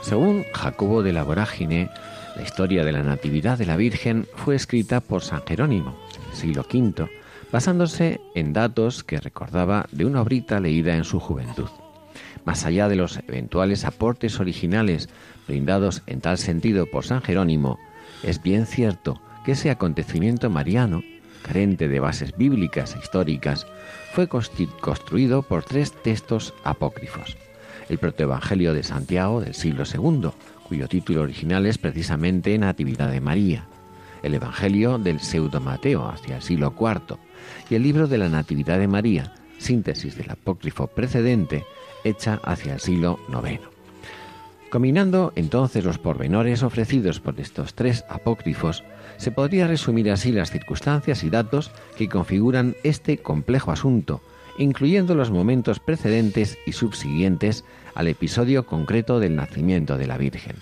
Según 0.00 0.44
Jacobo 0.54 1.02
de 1.02 1.12
la 1.12 1.24
Vorágine, 1.24 1.90
la 2.36 2.42
historia 2.44 2.84
de 2.84 2.92
la 2.92 3.02
Natividad 3.02 3.58
de 3.58 3.66
la 3.66 3.76
Virgen 3.76 4.28
fue 4.36 4.54
escrita 4.54 5.00
por 5.00 5.22
San 5.22 5.42
Jerónimo, 5.44 5.98
siglo 6.32 6.64
V, 6.72 7.10
basándose 7.50 8.20
en 8.36 8.52
datos 8.52 9.02
que 9.02 9.18
recordaba 9.18 9.88
de 9.90 10.04
una 10.04 10.22
obrita 10.22 10.60
leída 10.60 10.94
en 10.94 11.02
su 11.02 11.18
juventud. 11.18 11.68
Más 12.44 12.64
allá 12.64 12.86
de 12.86 12.94
los 12.94 13.18
eventuales 13.26 13.84
aportes 13.84 14.38
originales 14.38 15.08
brindados 15.48 16.02
en 16.06 16.20
tal 16.20 16.38
sentido 16.38 16.86
por 16.86 17.04
San 17.04 17.22
Jerónimo, 17.22 17.80
es 18.22 18.40
bien 18.40 18.66
cierto 18.66 19.20
que 19.44 19.52
ese 19.52 19.70
acontecimiento 19.70 20.48
mariano, 20.48 21.02
carente 21.44 21.88
de 21.88 22.00
bases 22.00 22.36
bíblicas 22.36 22.96
e 22.96 22.98
históricas, 22.98 23.66
fue 24.12 24.26
construido 24.28 25.42
por 25.42 25.62
tres 25.62 25.92
textos 25.92 26.54
apócrifos. 26.64 27.36
El 27.88 27.98
protoevangelio 27.98 28.72
de 28.72 28.82
Santiago 28.82 29.40
del 29.40 29.54
siglo 29.54 29.84
II, 29.84 30.30
cuyo 30.66 30.88
título 30.88 31.22
original 31.22 31.66
es 31.66 31.78
precisamente 31.78 32.56
Natividad 32.58 33.10
de 33.10 33.20
María, 33.20 33.66
el 34.22 34.34
Evangelio 34.34 34.98
del 34.98 35.20
Pseudo 35.20 35.60
Mateo 35.60 36.08
hacia 36.08 36.36
el 36.36 36.42
siglo 36.42 36.74
IV 36.78 37.18
y 37.68 37.74
el 37.74 37.82
libro 37.82 38.08
de 38.08 38.18
la 38.18 38.30
Natividad 38.30 38.78
de 38.78 38.88
María, 38.88 39.34
síntesis 39.58 40.16
del 40.16 40.30
apócrifo 40.30 40.86
precedente, 40.86 41.66
hecha 42.04 42.40
hacia 42.42 42.74
el 42.74 42.80
siglo 42.80 43.18
IX. 43.28 43.60
Combinando 44.70 45.32
entonces 45.36 45.84
los 45.84 45.98
pormenores 45.98 46.62
ofrecidos 46.62 47.20
por 47.20 47.38
estos 47.38 47.74
tres 47.74 48.04
apócrifos, 48.08 48.82
se 49.16 49.30
podría 49.30 49.66
resumir 49.66 50.10
así 50.10 50.32
las 50.32 50.50
circunstancias 50.50 51.24
y 51.24 51.30
datos 51.30 51.70
que 51.96 52.08
configuran 52.08 52.76
este 52.82 53.18
complejo 53.18 53.72
asunto, 53.72 54.20
incluyendo 54.58 55.14
los 55.14 55.30
momentos 55.30 55.80
precedentes 55.80 56.58
y 56.66 56.72
subsiguientes 56.72 57.64
al 57.94 58.08
episodio 58.08 58.66
concreto 58.66 59.20
del 59.20 59.36
nacimiento 59.36 59.96
de 59.96 60.06
la 60.06 60.18
Virgen. 60.18 60.56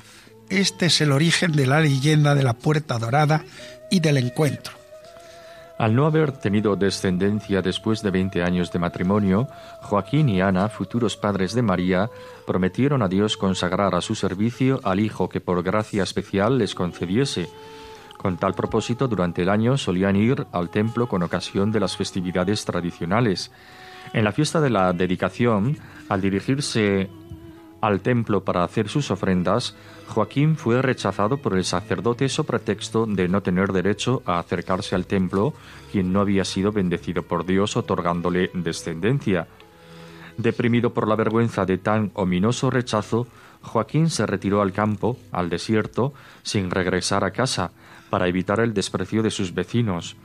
Este 0.49 0.87
es 0.87 1.01
el 1.01 1.13
origen 1.13 1.53
de 1.53 1.67
la 1.67 1.81
leyenda 1.81 2.35
de 2.35 2.43
la 2.43 2.53
Puerta 2.55 2.99
Dorada 2.99 3.45
y 3.91 4.01
del 4.01 4.19
encuentro. 4.19 4.83
Al 5.79 5.97
no 5.97 6.07
haber 6.07 6.33
tenido 6.33 6.77
descendencia 6.77 7.61
después 7.61 8.03
de 8.03 8.11
20 8.11 8.43
años 8.43 8.71
de 8.71 8.79
matrimonio, 8.79 9.49
Joaquín 9.81 10.29
y 10.29 10.41
Ana, 10.41 10.69
futuros 10.69 11.17
padres 11.17 11.55
de 11.55 11.63
María, 11.63 12.09
prometieron 12.47 13.03
a 13.03 13.09
Dios 13.09 13.37
consagrar 13.37 13.95
a 13.95 14.01
su 14.01 14.15
servicio 14.15 14.81
al 14.85 15.01
hijo 15.01 15.29
que 15.29 15.41
por 15.41 15.63
gracia 15.63 16.05
especial 16.05 16.59
les 16.59 16.75
concediese. 16.75 17.49
Con 18.23 18.37
tal 18.37 18.55
propósito, 18.55 19.09
durante 19.09 19.43
el 19.43 19.49
año 19.49 19.77
solían 19.77 20.15
ir 20.15 20.47
al 20.53 20.71
templo 20.71 21.09
con 21.09 21.25
ocasión 21.25 21.73
de 21.73 21.81
las 21.81 21.97
festividades 21.97 22.65
tradicionales. 22.65 23.51
En 24.13 24.23
la 24.23 24.31
fiesta 24.31 24.61
de 24.61 24.71
la 24.71 24.93
dedicación, 24.93 25.77
al 26.09 26.21
dirigirse 26.21 27.11
al 27.81 28.01
templo 28.01 28.45
para 28.45 28.63
hacer 28.63 28.89
sus 28.89 29.11
ofrendas, 29.11 29.75
Joaquín 30.07 30.55
fue 30.55 30.81
rechazado 30.81 31.39
por 31.39 31.57
el 31.57 31.65
sacerdote 31.65 32.29
so 32.29 32.45
pretexto 32.45 33.07
de 33.07 33.27
no 33.27 33.43
tener 33.43 33.73
derecho 33.73 34.23
a 34.25 34.39
acercarse 34.39 34.95
al 34.95 35.07
templo, 35.07 35.53
quien 35.91 36.13
no 36.13 36.21
había 36.21 36.45
sido 36.45 36.71
bendecido 36.71 37.25
por 37.25 37.45
Dios 37.45 37.77
otorgándole 37.77 38.53
descendencia. 38.55 39.49
Deprimido 40.37 40.95
por 40.95 41.09
la 41.09 41.17
vergüenza 41.17 41.67
de 41.67 41.79
tan 41.79 42.13
ominoso 42.15 42.71
rechazo, 42.71 43.27
Joaquín 43.63 44.11
se 44.11 44.27
retiró 44.27 44.63
al 44.63 44.73
campo, 44.73 45.17
al 45.33 45.51
desierto, 45.51 46.15
sin 46.45 46.71
regresar 46.71 47.25
a 47.25 47.33
casa, 47.33 47.73
para 48.13 48.29
evitar 48.29 48.61
el 48.61 48.75
desprecio 48.75 49.23
de 49.23 49.31
sus 49.31 49.55
vecinos. 49.55 50.17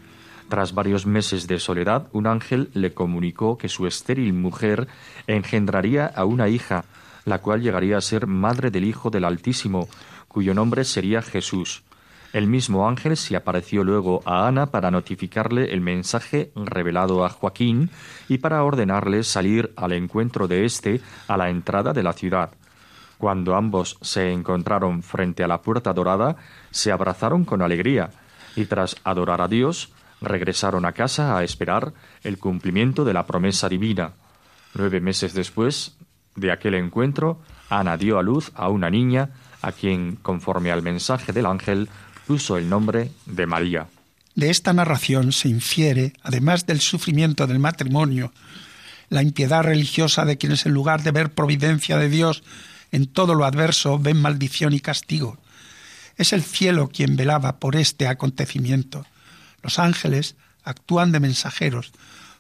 Tras 0.50 0.74
varios 0.74 1.06
meses 1.06 1.48
de 1.48 1.58
soledad, 1.58 2.10
un 2.12 2.28
ángel 2.28 2.70
le 2.74 2.94
comunicó 2.94 3.58
que 3.58 3.70
su 3.70 3.88
estéril 3.88 4.34
mujer 4.34 4.90
engendraría 5.26 6.06
a 6.06 6.26
una 6.26 6.50
hija, 6.50 6.84
la 7.24 7.40
cual 7.40 7.62
llegaría 7.62 7.98
a 7.98 8.02
ser 8.02 8.28
madre 8.28 8.72
del 8.72 8.84
Hijo 8.84 9.10
del 9.10 9.24
Altísimo, 9.24 9.88
cuyo 10.28 10.54
nombre 10.54 10.84
sería 10.84 11.22
Jesús. 11.22 11.84
El 12.34 12.48
mismo 12.48 12.90
ángel 12.90 13.16
se 13.16 13.38
apareció 13.38 13.86
luego 13.86 14.22
a 14.26 14.50
Ana 14.50 14.66
para 14.66 14.92
notificarle 14.92 15.74
el 15.74 15.80
mensaje 15.80 16.52
revelado 16.58 17.24
a 17.24 17.30
Joaquín 17.30 17.90
y 18.28 18.40
para 18.40 18.66
ordenarle 18.66 19.24
salir 19.24 19.72
al 19.78 19.94
encuentro 19.94 20.50
de 20.50 20.66
éste 20.66 21.00
a 21.30 21.38
la 21.38 21.50
entrada 21.50 21.94
de 21.94 22.04
la 22.04 22.12
ciudad. 22.12 22.50
Cuando 23.18 23.56
ambos 23.56 23.98
se 24.02 24.32
encontraron 24.32 25.02
frente 25.02 25.44
a 25.44 25.48
la 25.48 25.62
puerta 25.62 25.94
dorada, 25.94 26.36
se 26.72 26.92
abrazaron 26.92 27.46
con 27.46 27.62
alegría 27.62 28.12
y 28.56 28.66
tras 28.66 28.96
adorar 29.04 29.42
a 29.42 29.48
Dios, 29.48 29.92
regresaron 30.22 30.86
a 30.86 30.94
casa 30.94 31.38
a 31.38 31.44
esperar 31.44 31.94
el 32.24 32.38
cumplimiento 32.38 33.06
de 33.06 33.14
la 33.14 33.26
promesa 33.26 33.70
divina. 33.70 34.14
Nueve 34.74 35.00
meses 35.00 35.34
después, 35.34 35.98
de 36.36 36.52
aquel 36.52 36.76
encuentro, 36.76 37.42
Ana 37.70 37.98
dio 37.98 38.20
a 38.20 38.24
luz 38.24 38.52
a 38.56 38.70
una 38.70 38.90
niña 38.90 39.32
a 39.62 39.72
quien, 39.72 40.16
conforme 40.18 40.72
al 40.72 40.84
mensaje 40.84 41.34
del 41.34 41.48
ángel, 41.48 41.90
puso 42.28 42.58
el 42.58 42.70
nombre 42.70 43.12
de 43.26 43.48
María. 43.48 43.88
De 44.36 44.52
esta 44.52 44.72
narración 44.74 45.32
se 45.32 45.50
infiere, 45.50 46.14
además 46.22 46.68
del 46.68 46.80
sufrimiento 46.80 47.48
del 47.48 47.58
matrimonio, 47.58 48.32
la 49.10 49.24
impiedad 49.24 49.64
religiosa 49.64 50.26
de 50.26 50.38
quienes 50.38 50.66
en 50.66 50.74
lugar 50.74 51.02
de 51.02 51.12
ver 51.12 51.32
providencia 51.32 51.98
de 51.98 52.10
Dios 52.10 52.44
en 52.92 53.08
todo 53.08 53.36
lo 53.36 53.46
adverso 53.46 54.00
ven 54.00 54.22
maldición 54.22 54.74
y 54.74 54.80
castigo. 54.80 55.38
Es 56.18 56.34
el 56.34 56.44
cielo 56.44 56.90
quien 56.90 57.16
velaba 57.16 57.60
por 57.60 57.76
este 57.76 58.08
acontecimiento. 58.08 59.06
Los 59.62 59.80
ángeles 59.80 60.36
actúan 60.64 61.12
de 61.12 61.20
mensajeros, 61.20 61.92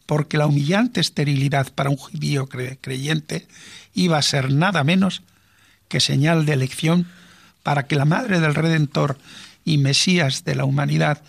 porque 0.05 0.37
la 0.37 0.47
humillante 0.47 1.01
esterilidad 1.01 1.71
para 1.73 1.89
un 1.89 1.97
judío 1.97 2.47
creyente 2.47 3.47
iba 3.93 4.17
a 4.17 4.21
ser 4.21 4.51
nada 4.51 4.83
menos 4.83 5.21
que 5.89 5.99
señal 5.99 6.45
de 6.45 6.53
elección 6.53 7.07
para 7.63 7.87
que 7.87 7.95
la 7.95 8.05
madre 8.05 8.39
del 8.39 8.55
Redentor 8.55 9.17
y 9.65 9.77
Mesías 9.77 10.45
de 10.45 10.55
la 10.55 10.65
humanidad 10.65 11.21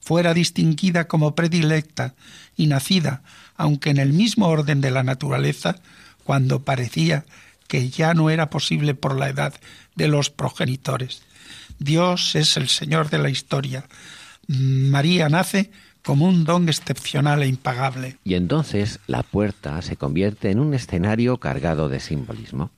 fuera 0.00 0.34
distinguida 0.34 1.06
como 1.06 1.34
predilecta 1.34 2.14
y 2.56 2.66
nacida, 2.66 3.22
aunque 3.56 3.90
en 3.90 3.98
el 3.98 4.12
mismo 4.12 4.48
orden 4.48 4.80
de 4.80 4.90
la 4.90 5.02
naturaleza, 5.02 5.76
cuando 6.24 6.62
parecía 6.62 7.24
que 7.68 7.90
ya 7.90 8.14
no 8.14 8.30
era 8.30 8.50
posible 8.50 8.94
por 8.94 9.18
la 9.18 9.28
edad 9.28 9.54
de 9.94 10.08
los 10.08 10.30
progenitores. 10.30 11.22
Dios 11.78 12.34
es 12.34 12.56
el 12.56 12.68
Señor 12.68 13.10
de 13.10 13.18
la 13.18 13.30
historia. 13.30 13.86
María 14.46 15.28
nace 15.28 15.70
como 16.04 16.26
un 16.26 16.44
don 16.44 16.68
excepcional 16.68 17.42
e 17.42 17.48
impagable. 17.48 18.18
Y 18.24 18.34
entonces 18.34 19.00
la 19.06 19.22
puerta 19.22 19.80
se 19.82 19.96
convierte 19.96 20.50
en 20.50 20.60
un 20.60 20.74
escenario 20.74 21.38
cargado 21.38 21.88
de 21.88 22.00
simbolismo. 22.00 22.70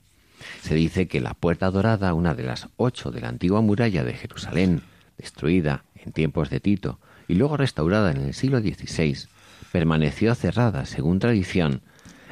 Se 0.61 0.75
dice 0.75 1.07
que 1.07 1.19
la 1.19 1.33
puerta 1.33 1.69
dorada, 1.69 2.13
una 2.13 2.33
de 2.35 2.43
las 2.43 2.67
ocho 2.77 3.11
de 3.11 3.21
la 3.21 3.29
antigua 3.29 3.61
muralla 3.61 4.03
de 4.03 4.13
Jerusalén, 4.13 4.81
destruida 5.17 5.83
en 5.95 6.13
tiempos 6.13 6.49
de 6.49 6.59
Tito 6.59 6.99
y 7.27 7.35
luego 7.35 7.57
restaurada 7.57 8.11
en 8.11 8.17
el 8.17 8.33
siglo 8.33 8.59
XVI, 8.59 9.27
permaneció 9.71 10.33
cerrada, 10.35 10.85
según 10.85 11.19
tradición, 11.19 11.81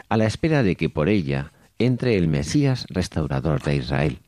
a 0.07 0.17
la 0.17 0.25
espera 0.25 0.63
de 0.63 0.75
que 0.75 0.89
por 0.89 1.09
ella 1.09 1.51
entre 1.79 2.17
el 2.17 2.27
Mesías 2.27 2.85
restaurador 2.89 3.61
de 3.61 3.75
Israel. 3.75 4.19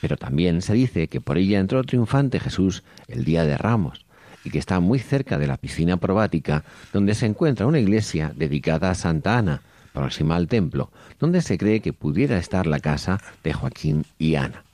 Pero 0.00 0.16
también 0.16 0.62
se 0.62 0.74
dice 0.74 1.08
que 1.08 1.20
por 1.20 1.38
ella 1.38 1.58
entró 1.58 1.82
triunfante 1.84 2.40
Jesús 2.40 2.82
el 3.08 3.24
día 3.24 3.44
de 3.44 3.56
Ramos, 3.56 4.04
y 4.44 4.50
que 4.50 4.58
está 4.58 4.80
muy 4.80 4.98
cerca 4.98 5.38
de 5.38 5.46
la 5.46 5.56
piscina 5.56 5.96
probática, 5.98 6.64
donde 6.92 7.14
se 7.14 7.26
encuentra 7.26 7.66
una 7.66 7.78
iglesia 7.78 8.32
dedicada 8.34 8.90
a 8.90 8.94
Santa 8.94 9.38
Ana, 9.38 9.62
próxima 9.92 10.36
al 10.36 10.48
templo, 10.48 10.90
donde 11.18 11.42
se 11.42 11.58
cree 11.58 11.80
que 11.80 11.92
pudiera 11.92 12.38
estar 12.38 12.66
la 12.66 12.80
casa 12.80 13.20
de 13.42 13.52
Joaquín 13.52 14.04
y 14.18 14.36
Ana. 14.36 14.64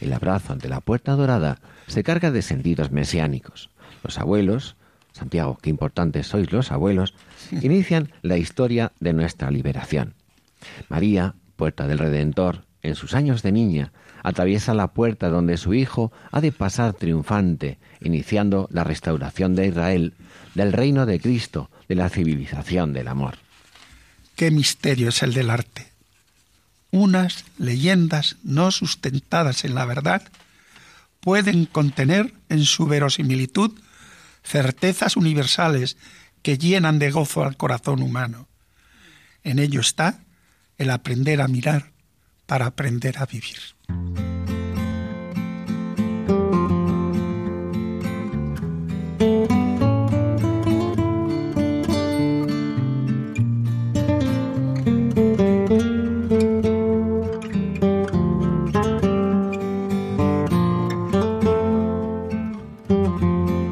El 0.00 0.12
abrazo 0.12 0.52
ante 0.52 0.68
la 0.68 0.80
puerta 0.80 1.12
dorada 1.12 1.58
se 1.86 2.02
carga 2.02 2.30
de 2.30 2.42
sentidos 2.42 2.90
mesiánicos. 2.90 3.70
Los 4.04 4.18
abuelos, 4.18 4.76
Santiago, 5.12 5.58
qué 5.60 5.70
importantes 5.70 6.26
sois 6.26 6.52
los 6.52 6.72
abuelos, 6.72 7.14
inician 7.50 8.12
la 8.22 8.36
historia 8.36 8.92
de 9.00 9.12
nuestra 9.12 9.50
liberación. 9.50 10.14
María, 10.88 11.34
puerta 11.56 11.86
del 11.86 11.98
Redentor, 11.98 12.64
en 12.82 12.94
sus 12.94 13.14
años 13.14 13.42
de 13.42 13.52
niña, 13.52 13.92
atraviesa 14.22 14.74
la 14.74 14.88
puerta 14.88 15.28
donde 15.28 15.56
su 15.56 15.74
hijo 15.74 16.12
ha 16.30 16.40
de 16.40 16.52
pasar 16.52 16.94
triunfante, 16.94 17.78
iniciando 18.00 18.68
la 18.70 18.84
restauración 18.84 19.54
de 19.54 19.68
Israel, 19.68 20.14
del 20.54 20.72
reino 20.72 21.06
de 21.06 21.20
Cristo, 21.20 21.70
de 21.88 21.94
la 21.94 22.08
civilización 22.08 22.92
del 22.92 23.08
amor. 23.08 23.36
Qué 24.36 24.50
misterio 24.50 25.08
es 25.08 25.22
el 25.22 25.34
del 25.34 25.50
arte. 25.50 25.86
Unas 26.90 27.44
leyendas 27.58 28.36
no 28.42 28.70
sustentadas 28.70 29.64
en 29.64 29.74
la 29.74 29.84
verdad 29.86 30.22
pueden 31.20 31.66
contener 31.66 32.34
en 32.48 32.64
su 32.64 32.86
verosimilitud 32.86 33.72
certezas 34.42 35.16
universales 35.16 35.96
que 36.42 36.58
llenan 36.58 36.98
de 36.98 37.10
gozo 37.10 37.44
al 37.44 37.56
corazón 37.56 38.02
humano. 38.02 38.48
En 39.44 39.58
ello 39.58 39.80
está 39.80 40.18
el 40.78 40.90
aprender 40.90 41.40
a 41.40 41.48
mirar 41.48 41.92
para 42.46 42.66
aprender 42.66 43.18
a 43.18 43.26
vivir. 43.26 43.58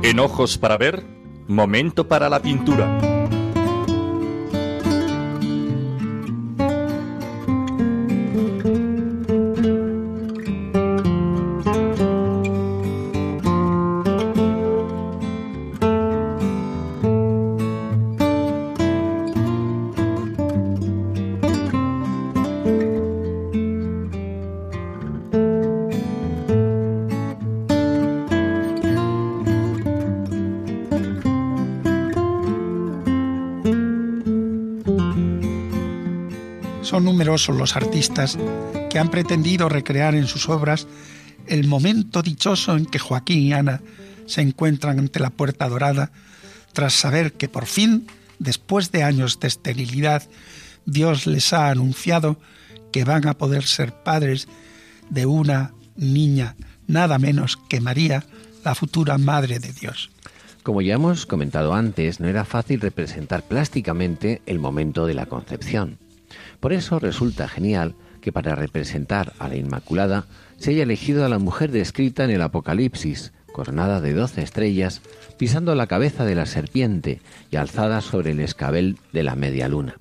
En 0.02 0.18
ojos 0.18 0.58
para 0.58 0.76
ver, 0.76 1.04
momento 1.46 2.08
para 2.08 2.28
la 2.28 2.40
pintura. 2.42 3.09
Numerosos 37.40 37.56
los 37.56 37.76
artistas 37.76 38.38
que 38.90 38.98
han 38.98 39.10
pretendido 39.10 39.68
recrear 39.68 40.14
en 40.14 40.26
sus 40.26 40.48
obras 40.48 40.86
el 41.46 41.66
momento 41.66 42.22
dichoso 42.22 42.76
en 42.76 42.86
que 42.86 42.98
Joaquín 42.98 43.38
y 43.38 43.52
Ana 43.52 43.80
se 44.26 44.42
encuentran 44.42 44.98
ante 44.98 45.20
la 45.20 45.30
puerta 45.30 45.68
dorada 45.68 46.12
tras 46.72 46.92
saber 46.92 47.32
que 47.32 47.48
por 47.48 47.66
fin, 47.66 48.06
después 48.38 48.92
de 48.92 49.02
años 49.02 49.40
de 49.40 49.48
esterilidad, 49.48 50.22
Dios 50.86 51.26
les 51.26 51.52
ha 51.52 51.70
anunciado 51.70 52.38
que 52.92 53.04
van 53.04 53.26
a 53.26 53.38
poder 53.38 53.64
ser 53.64 53.92
padres 53.92 54.46
de 55.08 55.26
una 55.26 55.72
niña, 55.96 56.56
nada 56.86 57.18
menos 57.18 57.58
que 57.68 57.80
María, 57.80 58.24
la 58.64 58.74
futura 58.74 59.18
Madre 59.18 59.58
de 59.58 59.72
Dios. 59.72 60.10
Como 60.62 60.82
ya 60.82 60.94
hemos 60.94 61.26
comentado 61.26 61.74
antes, 61.74 62.20
no 62.20 62.28
era 62.28 62.44
fácil 62.44 62.80
representar 62.80 63.42
plásticamente 63.42 64.42
el 64.46 64.58
momento 64.58 65.06
de 65.06 65.14
la 65.14 65.26
concepción. 65.26 65.98
Por 66.60 66.72
eso 66.72 66.98
resulta 66.98 67.48
genial 67.48 67.94
que 68.20 68.32
para 68.32 68.54
representar 68.54 69.32
a 69.38 69.48
la 69.48 69.56
Inmaculada 69.56 70.26
se 70.58 70.70
haya 70.70 70.82
elegido 70.82 71.24
a 71.24 71.28
la 71.28 71.38
mujer 71.38 71.70
descrita 71.70 72.24
en 72.24 72.30
el 72.30 72.42
Apocalipsis, 72.42 73.32
coronada 73.52 74.00
de 74.00 74.12
doce 74.12 74.42
estrellas, 74.42 75.00
pisando 75.38 75.74
la 75.74 75.86
cabeza 75.86 76.24
de 76.24 76.34
la 76.34 76.46
serpiente 76.46 77.20
y 77.50 77.56
alzada 77.56 78.00
sobre 78.00 78.32
el 78.32 78.40
escabel 78.40 78.98
de 79.12 79.22
la 79.22 79.34
media 79.34 79.68
luna. 79.68 79.96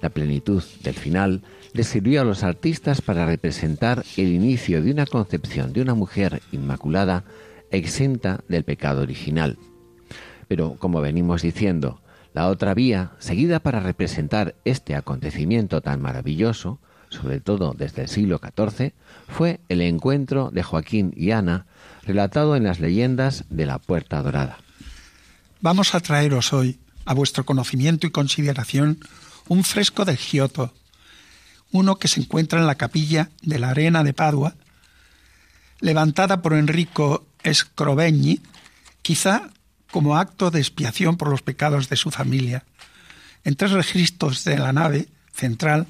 La 0.00 0.10
plenitud 0.10 0.62
del 0.82 0.94
final 0.94 1.42
le 1.72 1.84
sirvió 1.84 2.22
a 2.22 2.24
los 2.24 2.42
artistas 2.42 3.02
para 3.02 3.26
representar 3.26 4.04
el 4.16 4.28
inicio 4.28 4.82
de 4.82 4.90
una 4.90 5.06
concepción 5.06 5.72
de 5.72 5.82
una 5.82 5.94
mujer 5.94 6.40
inmaculada 6.52 7.24
exenta 7.70 8.40
del 8.48 8.64
pecado 8.64 9.02
original. 9.02 9.58
Pero, 10.48 10.76
como 10.78 11.00
venimos 11.00 11.42
diciendo, 11.42 12.00
la 12.36 12.48
otra 12.48 12.74
vía, 12.74 13.12
seguida 13.18 13.60
para 13.60 13.80
representar 13.80 14.56
este 14.66 14.94
acontecimiento 14.94 15.80
tan 15.80 16.02
maravilloso, 16.02 16.78
sobre 17.08 17.40
todo 17.40 17.72
desde 17.74 18.02
el 18.02 18.08
siglo 18.10 18.38
XIV, 18.38 18.92
fue 19.26 19.60
el 19.70 19.80
encuentro 19.80 20.50
de 20.52 20.62
Joaquín 20.62 21.14
y 21.16 21.30
Ana, 21.30 21.64
relatado 22.02 22.54
en 22.54 22.64
las 22.64 22.78
leyendas 22.78 23.44
de 23.48 23.64
la 23.64 23.78
Puerta 23.78 24.22
Dorada. 24.22 24.58
Vamos 25.62 25.94
a 25.94 26.00
traeros 26.00 26.52
hoy, 26.52 26.78
a 27.06 27.14
vuestro 27.14 27.46
conocimiento 27.46 28.06
y 28.06 28.10
consideración, 28.10 28.98
un 29.48 29.64
fresco 29.64 30.04
de 30.04 30.18
Giotto, 30.18 30.74
uno 31.72 31.96
que 31.96 32.08
se 32.08 32.20
encuentra 32.20 32.60
en 32.60 32.66
la 32.66 32.74
capilla 32.74 33.30
de 33.40 33.58
la 33.58 33.70
Arena 33.70 34.04
de 34.04 34.12
Padua, 34.12 34.56
levantada 35.80 36.42
por 36.42 36.52
Enrico 36.52 37.24
Scrovegni, 37.50 38.40
quizá 39.00 39.48
como 39.96 40.18
acto 40.18 40.50
de 40.50 40.58
expiación 40.58 41.16
por 41.16 41.30
los 41.30 41.40
pecados 41.40 41.88
de 41.88 41.96
su 41.96 42.10
familia. 42.10 42.66
En 43.44 43.56
tres 43.56 43.70
registros 43.70 44.44
de 44.44 44.58
la 44.58 44.70
nave 44.70 45.08
central 45.32 45.86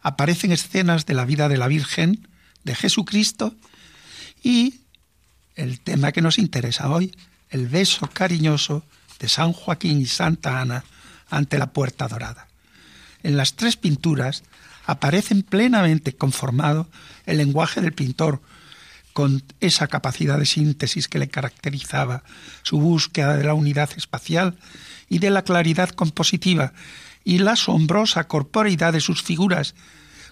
aparecen 0.00 0.52
escenas 0.52 1.04
de 1.04 1.12
la 1.12 1.26
vida 1.26 1.50
de 1.50 1.58
la 1.58 1.68
Virgen, 1.68 2.28
de 2.64 2.74
Jesucristo 2.74 3.54
y 4.42 4.80
el 5.54 5.80
tema 5.80 6.12
que 6.12 6.22
nos 6.22 6.38
interesa 6.38 6.88
hoy, 6.88 7.14
el 7.50 7.68
beso 7.68 8.08
cariñoso 8.10 8.86
de 9.18 9.28
San 9.28 9.52
Joaquín 9.52 10.00
y 10.00 10.06
Santa 10.06 10.62
Ana 10.62 10.84
ante 11.28 11.58
la 11.58 11.74
puerta 11.74 12.08
dorada. 12.08 12.48
En 13.22 13.36
las 13.36 13.52
tres 13.54 13.76
pinturas 13.76 14.44
aparecen 14.86 15.42
plenamente 15.42 16.16
conformado 16.16 16.88
el 17.26 17.36
lenguaje 17.36 17.82
del 17.82 17.92
pintor, 17.92 18.40
con 19.16 19.42
esa 19.60 19.86
capacidad 19.86 20.38
de 20.38 20.44
síntesis 20.44 21.08
que 21.08 21.18
le 21.18 21.28
caracterizaba, 21.28 22.22
su 22.62 22.78
búsqueda 22.78 23.34
de 23.38 23.44
la 23.44 23.54
unidad 23.54 23.88
espacial 23.96 24.58
y 25.08 25.20
de 25.20 25.30
la 25.30 25.40
claridad 25.40 25.88
compositiva, 25.88 26.74
y 27.24 27.38
la 27.38 27.52
asombrosa 27.52 28.28
corporeidad 28.28 28.92
de 28.92 29.00
sus 29.00 29.22
figuras, 29.22 29.74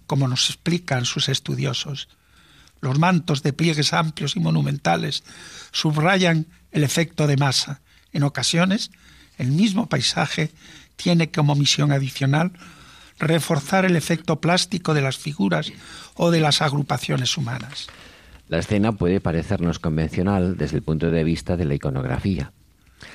como 0.06 0.28
nos 0.28 0.50
explican 0.50 1.06
sus 1.06 1.30
estudiosos. 1.30 2.10
Los 2.82 2.98
mantos 2.98 3.42
de 3.42 3.54
pliegues 3.54 3.94
amplios 3.94 4.36
y 4.36 4.40
monumentales 4.40 5.24
subrayan 5.72 6.46
el 6.70 6.84
efecto 6.84 7.26
de 7.26 7.38
masa. 7.38 7.80
En 8.12 8.22
ocasiones, 8.22 8.90
el 9.38 9.50
mismo 9.50 9.88
paisaje 9.88 10.52
tiene 10.96 11.30
como 11.30 11.54
misión 11.54 11.90
adicional 11.90 12.52
reforzar 13.18 13.86
el 13.86 13.96
efecto 13.96 14.42
plástico 14.42 14.92
de 14.92 15.00
las 15.00 15.16
figuras 15.16 15.72
o 16.16 16.30
de 16.30 16.40
las 16.40 16.60
agrupaciones 16.60 17.38
humanas. 17.38 17.88
La 18.48 18.58
escena 18.58 18.92
puede 18.92 19.20
parecernos 19.20 19.78
convencional 19.78 20.56
desde 20.56 20.76
el 20.76 20.82
punto 20.82 21.10
de 21.10 21.24
vista 21.24 21.56
de 21.56 21.64
la 21.64 21.74
iconografía. 21.74 22.52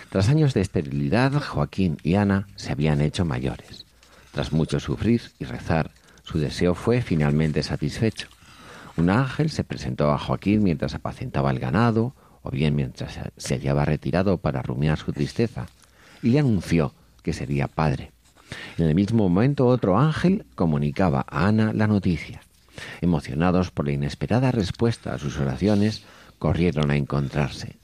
Tras 0.09 0.27
años 0.29 0.53
de 0.53 0.61
esterilidad, 0.61 1.33
Joaquín 1.33 1.97
y 2.03 2.15
Ana 2.15 2.47
se 2.55 2.71
habían 2.71 2.99
hecho 3.01 3.25
mayores. 3.25 3.85
Tras 4.31 4.51
mucho 4.51 4.79
sufrir 4.79 5.21
y 5.37 5.45
rezar, 5.45 5.91
su 6.23 6.39
deseo 6.39 6.73
fue 6.73 7.01
finalmente 7.01 7.61
satisfecho. 7.61 8.27
Un 8.97 9.09
ángel 9.09 9.49
se 9.49 9.63
presentó 9.63 10.11
a 10.11 10.17
Joaquín 10.17 10.63
mientras 10.63 10.95
apacentaba 10.95 11.51
el 11.51 11.59
ganado, 11.59 12.15
o 12.41 12.49
bien 12.49 12.75
mientras 12.75 13.19
se 13.37 13.55
hallaba 13.55 13.85
retirado 13.85 14.37
para 14.37 14.61
rumiar 14.61 14.97
su 14.97 15.13
tristeza, 15.13 15.67
y 16.23 16.29
le 16.29 16.39
anunció 16.39 16.93
que 17.21 17.33
sería 17.33 17.67
padre. 17.67 18.11
En 18.77 18.87
el 18.87 18.95
mismo 18.95 19.29
momento 19.29 19.67
otro 19.67 19.97
ángel 19.97 20.45
comunicaba 20.55 21.25
a 21.27 21.47
Ana 21.47 21.71
la 21.73 21.87
noticia. 21.87 22.41
Emocionados 23.01 23.71
por 23.71 23.85
la 23.85 23.91
inesperada 23.91 24.51
respuesta 24.51 25.13
a 25.13 25.19
sus 25.19 25.37
oraciones, 25.37 26.03
corrieron 26.37 26.91
a 26.91 26.95
encontrarse. 26.95 27.75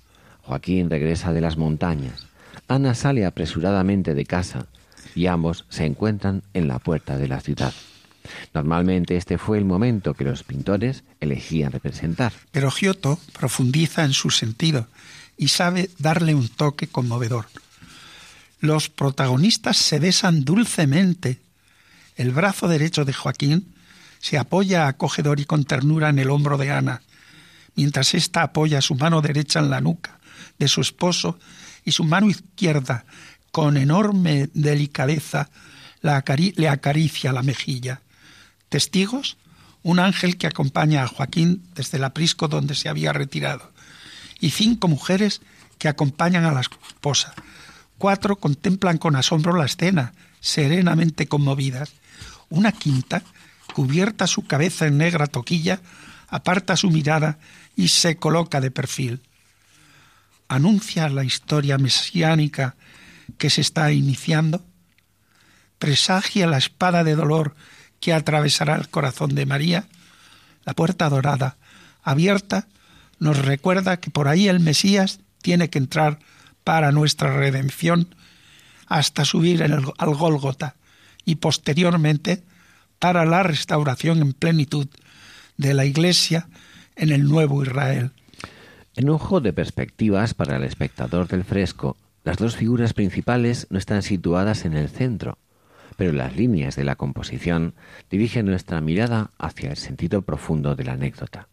Joaquín 0.44 0.90
regresa 0.90 1.34
de 1.34 1.42
las 1.42 1.58
montañas. 1.58 2.28
Ana 2.68 2.96
sale 2.96 3.26
apresuradamente 3.26 4.14
de 4.14 4.26
casa 4.26 4.68
y 5.14 5.28
ambos 5.28 5.66
se 5.70 5.86
encuentran 5.86 6.44
en 6.54 6.68
la 6.68 6.80
puerta 6.80 7.18
de 7.18 7.28
la 7.28 7.42
ciudad. 7.42 7.74
Normalmente 8.54 9.18
este 9.18 9.38
fue 9.38 9.58
el 9.58 9.66
momento 9.66 10.14
que 10.14 10.24
los 10.24 10.44
pintores 10.44 11.04
elegían 11.20 11.72
representar. 11.72 12.34
Pero 12.52 12.72
Giotto 12.72 13.20
profundiza 13.38 14.04
en 14.04 14.14
su 14.14 14.30
sentido 14.32 14.88
y 15.38 15.50
sabe 15.50 15.90
darle 16.00 16.34
un 16.34 16.48
toque 16.50 16.88
conmovedor. 16.88 17.46
Los 18.60 18.90
protagonistas 18.90 19.78
se 19.78 20.00
besan 20.00 20.44
dulcemente. 20.44 21.40
El 22.16 22.32
brazo 22.32 22.68
derecho 22.68 23.06
de 23.06 23.14
Joaquín 23.14 23.75
se 24.26 24.40
apoya 24.40 24.88
acogedor 24.88 25.40
y 25.40 25.46
con 25.46 25.66
ternura 25.66 26.10
en 26.10 26.18
el 26.18 26.32
hombro 26.32 26.58
de 26.58 26.72
Ana, 26.72 27.04
mientras 27.76 28.16
ésta 28.16 28.42
apoya 28.42 28.82
su 28.82 28.96
mano 28.96 29.22
derecha 29.22 29.60
en 29.60 29.70
la 29.70 29.82
nuca 29.82 30.18
de 30.58 30.68
su 30.68 30.82
esposo 30.82 31.38
y 31.84 31.92
su 31.92 32.04
mano 32.04 32.28
izquierda, 32.28 33.06
con 33.52 33.78
enorme 33.78 34.50
delicadeza, 34.56 35.52
le 36.02 36.68
acaricia 36.70 37.34
la 37.34 37.44
mejilla. 37.44 38.02
Testigos, 38.70 39.38
un 39.84 40.00
ángel 40.00 40.38
que 40.38 40.48
acompaña 40.48 41.04
a 41.04 41.08
Joaquín 41.08 41.62
desde 41.76 42.00
el 42.00 42.04
aprisco 42.04 42.48
donde 42.48 42.74
se 42.74 42.90
había 42.90 43.14
retirado, 43.14 43.74
y 44.40 44.50
cinco 44.50 44.88
mujeres 44.88 45.42
que 45.78 45.88
acompañan 45.88 46.46
a 46.46 46.52
la 46.52 46.62
esposa. 46.62 47.36
Cuatro 48.00 48.38
contemplan 48.38 48.98
con 48.98 49.16
asombro 49.18 49.56
la 49.56 49.66
escena, 49.66 50.14
serenamente 50.40 51.28
conmovidas. 51.28 51.92
Una 52.50 52.72
quinta 52.72 53.22
cubierta 53.76 54.26
su 54.26 54.48
cabeza 54.48 54.88
en 54.88 54.98
negra 54.98 55.28
toquilla, 55.28 55.82
aparta 56.30 56.78
su 56.78 56.90
mirada 56.90 57.40
y 57.76 57.90
se 57.90 58.16
coloca 58.16 58.62
de 58.62 58.72
perfil. 58.72 59.22
Anuncia 60.48 61.10
la 61.10 61.26
historia 61.26 61.78
mesiánica 61.78 62.78
que 63.38 63.50
se 63.50 63.60
está 63.60 63.92
iniciando. 63.92 64.64
Presagia 65.78 66.48
la 66.48 66.58
espada 66.58 67.04
de 67.04 67.16
dolor 67.16 67.54
que 68.00 68.14
atravesará 68.14 68.76
el 68.76 68.88
corazón 68.88 69.36
de 69.36 69.46
María. 69.46 69.90
La 70.64 70.74
puerta 70.74 71.10
dorada, 71.10 71.58
abierta, 72.02 72.70
nos 73.20 73.40
recuerda 73.40 74.00
que 74.00 74.10
por 74.10 74.30
ahí 74.30 74.48
el 74.48 74.62
Mesías 74.62 75.20
tiene 75.42 75.70
que 75.70 75.80
entrar 75.80 76.20
para 76.64 76.94
nuestra 76.94 77.36
redención 77.36 78.16
hasta 78.88 79.26
subir 79.26 79.62
al 79.64 80.16
Gólgota 80.16 80.78
y 81.26 81.36
posteriormente 81.36 82.42
para 83.00 83.26
la 83.26 83.44
restauración 83.44 84.20
en 84.22 84.34
plenitud 84.34 84.88
de 85.58 85.74
la 85.74 85.86
Iglesia 85.86 86.48
en 86.96 87.12
el 87.12 87.24
nuevo 87.26 87.64
Israel. 87.64 88.12
En 88.96 89.10
un 89.10 89.44
de 89.44 89.54
perspectivas 89.54 90.34
para 90.34 90.56
el 90.56 90.64
espectador 90.64 91.28
del 91.28 91.44
fresco, 91.44 91.98
las 92.24 92.38
dos 92.38 92.56
figuras 92.56 92.94
principales 92.94 93.68
no 93.70 93.78
están 93.78 94.02
situadas 94.02 94.66
en 94.66 94.74
el 94.74 94.90
centro, 94.90 95.38
pero 95.98 96.12
las 96.12 96.36
líneas 96.36 96.76
de 96.76 96.84
la 96.84 96.96
composición 96.96 97.74
dirigen 98.10 98.46
nuestra 98.46 98.82
mirada 98.82 99.32
hacia 99.38 99.72
el 99.72 99.78
sentido 99.78 100.22
profundo 100.22 100.76
de 100.76 100.86
la 100.86 100.94
anécdota. 100.94 101.48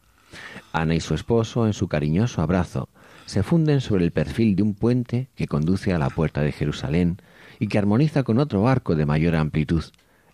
Ana 0.73 0.95
y 0.95 1.01
su 1.01 1.15
esposo, 1.15 1.67
en 1.67 1.73
su 1.73 1.89
cariñoso 1.89 2.43
abrazo, 2.43 2.89
se 3.27 3.43
funden 3.43 3.81
sobre 3.81 4.05
el 4.05 4.13
perfil 4.13 4.57
de 4.57 4.63
un 4.63 4.75
puente 4.75 5.29
que 5.35 5.47
conduce 5.47 5.93
a 5.93 5.99
la 5.99 6.11
puerta 6.11 6.43
de 6.43 6.53
Jerusalén 6.53 7.19
y 7.59 7.69
que 7.69 7.79
armoniza 7.79 8.23
con 8.23 8.39
otro 8.39 8.69
arco 8.69 8.97
de 8.97 9.07
mayor 9.07 9.37
amplitud, 9.37 9.85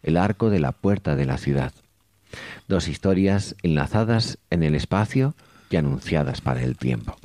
el 0.03 0.17
arco 0.17 0.51
de 0.51 0.61
la 0.61 0.73
puerta 0.73 1.17
de 1.17 1.27
la 1.27 1.39
ciudad. 1.39 1.73
Dos 2.67 2.89
historias 2.89 3.57
enlazadas 3.63 4.39
en 4.51 4.63
el 4.63 4.75
espacio 4.75 5.35
y 5.71 5.77
anunciadas 5.77 6.41
para 6.41 6.63
el 6.63 6.77
tiempo. 6.77 7.17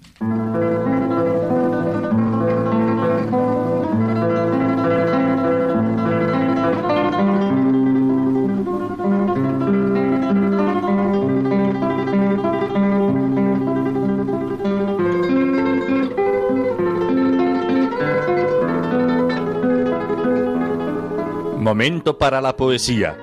Momento 21.74 22.20
para 22.20 22.40
la 22.40 22.56
poesía. 22.56 23.18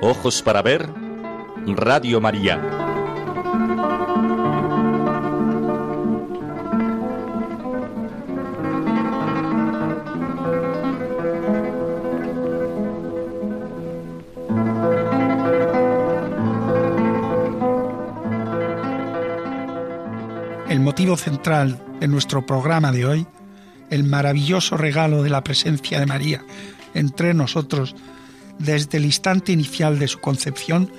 Ojos 0.00 0.42
para 0.42 0.62
ver. 0.62 0.88
Radio 1.64 2.20
María. 2.20 2.60
El 20.68 20.80
motivo 20.80 21.16
central 21.16 21.80
de 22.00 22.08
nuestro 22.08 22.44
programa 22.44 22.90
de 22.90 23.06
hoy, 23.06 23.26
el 23.90 24.02
maravilloso 24.02 24.76
regalo 24.76 25.22
de 25.22 25.30
la 25.30 25.44
presencia 25.44 26.00
de 26.00 26.06
María 26.06 26.42
entre 26.94 27.34
nosotros 27.34 27.94
desde 28.58 28.98
el 28.98 29.04
instante 29.04 29.52
inicial 29.52 29.98
de 29.98 30.08
su 30.08 30.20
concepción, 30.20 30.90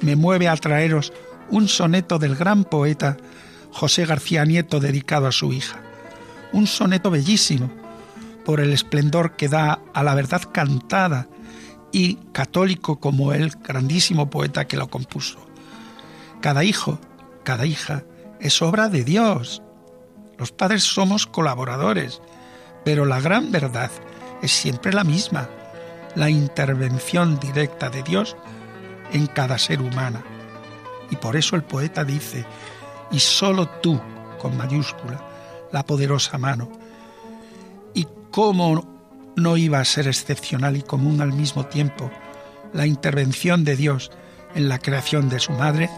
me 0.00 0.16
mueve 0.16 0.48
a 0.48 0.56
traeros 0.56 1.12
un 1.50 1.68
soneto 1.68 2.18
del 2.18 2.36
gran 2.36 2.64
poeta 2.64 3.16
José 3.72 4.06
García 4.06 4.44
Nieto 4.44 4.80
dedicado 4.80 5.26
a 5.26 5.32
su 5.32 5.52
hija. 5.52 5.80
Un 6.52 6.66
soneto 6.66 7.10
bellísimo 7.10 7.70
por 8.44 8.60
el 8.60 8.72
esplendor 8.72 9.36
que 9.36 9.48
da 9.48 9.80
a 9.94 10.02
la 10.02 10.14
verdad 10.14 10.42
cantada 10.52 11.28
y 11.92 12.16
católico 12.32 12.98
como 12.98 13.32
el 13.32 13.50
grandísimo 13.50 14.30
poeta 14.30 14.66
que 14.66 14.76
lo 14.76 14.88
compuso. 14.88 15.38
Cada 16.40 16.64
hijo, 16.64 16.98
cada 17.44 17.66
hija 17.66 18.04
es 18.40 18.62
obra 18.62 18.88
de 18.88 19.04
Dios. 19.04 19.62
Los 20.38 20.52
padres 20.52 20.84
somos 20.84 21.26
colaboradores, 21.26 22.20
pero 22.84 23.04
la 23.04 23.20
gran 23.20 23.52
verdad 23.52 23.90
es 24.42 24.52
siempre 24.52 24.92
la 24.92 25.04
misma, 25.04 25.48
la 26.14 26.30
intervención 26.30 27.38
directa 27.38 27.90
de 27.90 28.02
Dios 28.02 28.36
en 29.12 29.26
cada 29.26 29.58
ser 29.58 29.80
humano. 29.80 30.22
Y 31.10 31.16
por 31.16 31.36
eso 31.36 31.56
el 31.56 31.62
poeta 31.62 32.04
dice, 32.04 32.44
y 33.10 33.18
solo 33.18 33.68
tú, 33.68 34.00
con 34.38 34.56
mayúscula, 34.56 35.20
la 35.72 35.84
poderosa 35.84 36.38
mano. 36.38 36.70
¿Y 37.94 38.06
cómo 38.30 39.32
no 39.36 39.56
iba 39.56 39.80
a 39.80 39.84
ser 39.84 40.06
excepcional 40.06 40.76
y 40.76 40.82
común 40.82 41.20
al 41.20 41.32
mismo 41.32 41.66
tiempo 41.66 42.10
la 42.72 42.86
intervención 42.86 43.64
de 43.64 43.76
Dios 43.76 44.10
en 44.54 44.68
la 44.68 44.78
creación 44.78 45.28
de 45.28 45.40
su 45.40 45.52
madre? 45.52 45.90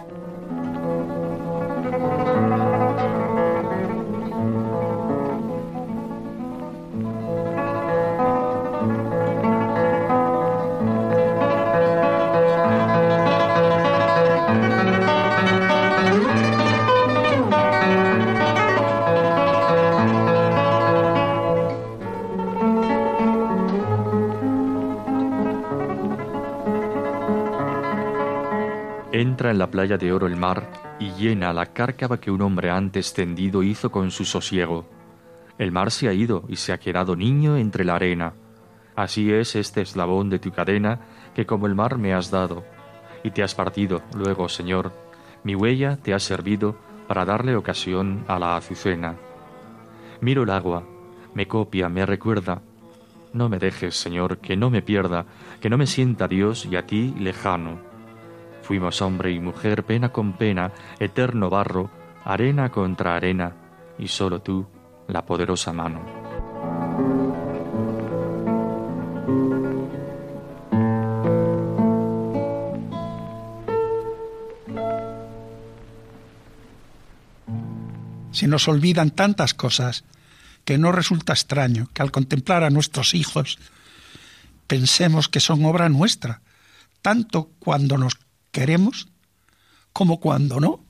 Playa 29.73 29.97
de 29.97 30.13
oro 30.13 30.29
el 30.29 30.37
mar 30.37 30.71
y 31.01 31.11
llena 31.15 31.53
la 31.53 31.67
cárcava 31.67 32.21
que 32.21 32.31
un 32.31 32.43
hombre 32.43 32.71
antes 32.71 33.13
tendido 33.13 33.65
hizo 33.65 33.91
con 33.91 34.13
su 34.13 34.25
sosiego. 34.25 34.87
El 35.59 35.73
mar 35.73 35.91
se 35.91 36.09
ha 36.09 36.13
ido 36.13 36.45
y 36.47 36.57
se 36.57 36.73
ha 36.73 36.79
quedado 36.79 37.17
niño 37.17 37.57
entre 37.57 37.85
la 37.85 37.97
arena. 37.97 38.35
Así 38.95 39.33
es 39.33 39.57
este 39.57 39.81
eslabón 39.81 40.31
de 40.31 40.39
tu 40.39 40.53
cadena 40.53 41.01
que 41.35 41.47
como 41.47 41.67
el 41.67 41.75
mar 41.75 41.99
me 41.99 42.13
has 42.15 42.31
dado. 42.31 42.65
Y 43.25 43.31
te 43.31 43.43
has 43.43 43.55
partido, 43.55 44.03
luego, 44.15 44.49
Señor, 44.49 44.93
mi 45.43 45.57
huella 45.57 45.97
te 45.97 46.13
ha 46.13 46.19
servido 46.19 46.77
para 47.09 47.25
darle 47.25 47.57
ocasión 47.57 48.25
a 48.29 48.39
la 48.39 48.57
azucena. 48.57 49.17
Miro 50.21 50.43
el 50.43 50.51
agua, 50.51 50.85
me 51.35 51.49
copia, 51.49 51.89
me 51.89 52.05
recuerda. 52.05 52.61
No 53.33 53.49
me 53.49 53.59
dejes, 53.59 53.97
Señor, 53.97 54.39
que 54.39 54.57
no 54.57 54.69
me 54.69 54.83
pierda, 54.83 55.25
que 55.61 55.71
no 55.71 55.79
me 55.79 55.87
sienta 55.87 56.29
Dios 56.29 56.67
y 56.67 56.77
a 56.77 56.87
ti 56.87 57.15
lejano 57.19 57.92
Fuimos 58.63 59.03
hombre 59.03 59.33
y 59.33 59.41
mujer 59.41 59.85
pena 59.85 60.11
con 60.11 60.35
pena, 60.35 60.73
eterno 60.99 61.51
barro, 61.51 61.91
arena 62.25 62.71
contra 62.71 63.17
arena, 63.17 63.53
y 63.99 64.09
solo 64.09 64.41
tú, 64.41 64.67
la 65.09 65.27
poderosa 65.27 65.73
mano. 65.73 66.01
Se 78.31 78.49
nos 78.49 78.67
olvidan 78.67 79.11
tantas 79.11 79.55
cosas 79.55 80.05
que 80.65 80.79
no 80.79 80.93
resulta 80.93 81.33
extraño 81.33 81.89
que 81.93 82.03
al 82.03 82.11
contemplar 82.11 82.65
a 82.65 82.71
nuestros 82.71 83.15
hijos 83.15 83.59
pensemos 84.67 85.29
que 85.29 85.41
son 85.41 85.65
obra 85.65 85.89
nuestra, 85.89 86.41
tanto 87.03 87.51
cuando 87.59 87.99
nos 87.99 88.15
queremos 88.53 89.09
como 89.93 90.21
cuando 90.21 90.61
no. 90.61 90.85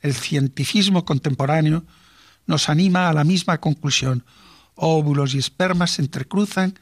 El 0.00 0.14
cientificismo 0.14 1.04
contemporáneo 1.04 1.84
nos 2.46 2.68
anima 2.68 3.08
a 3.08 3.12
la 3.12 3.24
misma 3.24 3.58
conclusión. 3.58 4.24
Óvulos 4.74 5.34
y 5.34 5.38
espermas 5.38 5.92
se 5.92 6.02
entrecruzan 6.02 6.78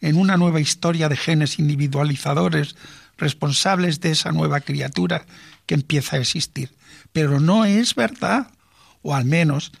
en 0.00 0.16
una 0.16 0.36
nueva 0.36 0.60
historia 0.60 1.08
de 1.08 1.16
genes 1.16 1.58
individualizadores 1.58 2.76
responsables 3.18 4.00
de 4.00 4.10
esa 4.10 4.32
nueva 4.32 4.60
criatura 4.60 5.24
que 5.66 5.74
empieza 5.74 6.16
a 6.16 6.20
existir. 6.20 6.74
Pero 7.12 7.40
no 7.40 7.64
es 7.64 7.94
verdad, 7.94 8.50
o 9.02 9.14
al 9.14 9.24
menos 9.24 9.72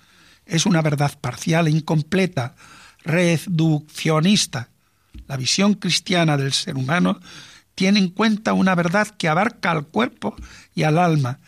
es 0.46 0.64
una 0.64 0.80
verdad 0.80 1.18
parcial 1.20 1.66
e 1.66 1.70
incompleta, 1.70 2.54
reduccionista. 3.02 4.70
La 5.26 5.36
visión 5.36 5.74
cristiana 5.74 6.36
del 6.36 6.52
ser 6.52 6.76
humano 6.76 7.20
tiene 7.76 8.00
en 8.00 8.08
cuenta 8.08 8.54
una 8.54 8.74
verdad 8.74 9.06
que 9.06 9.28
abarca 9.28 9.70
al 9.70 9.86
cuerpo 9.86 10.34
y 10.74 10.82
al 10.82 10.98
alma. 10.98 11.38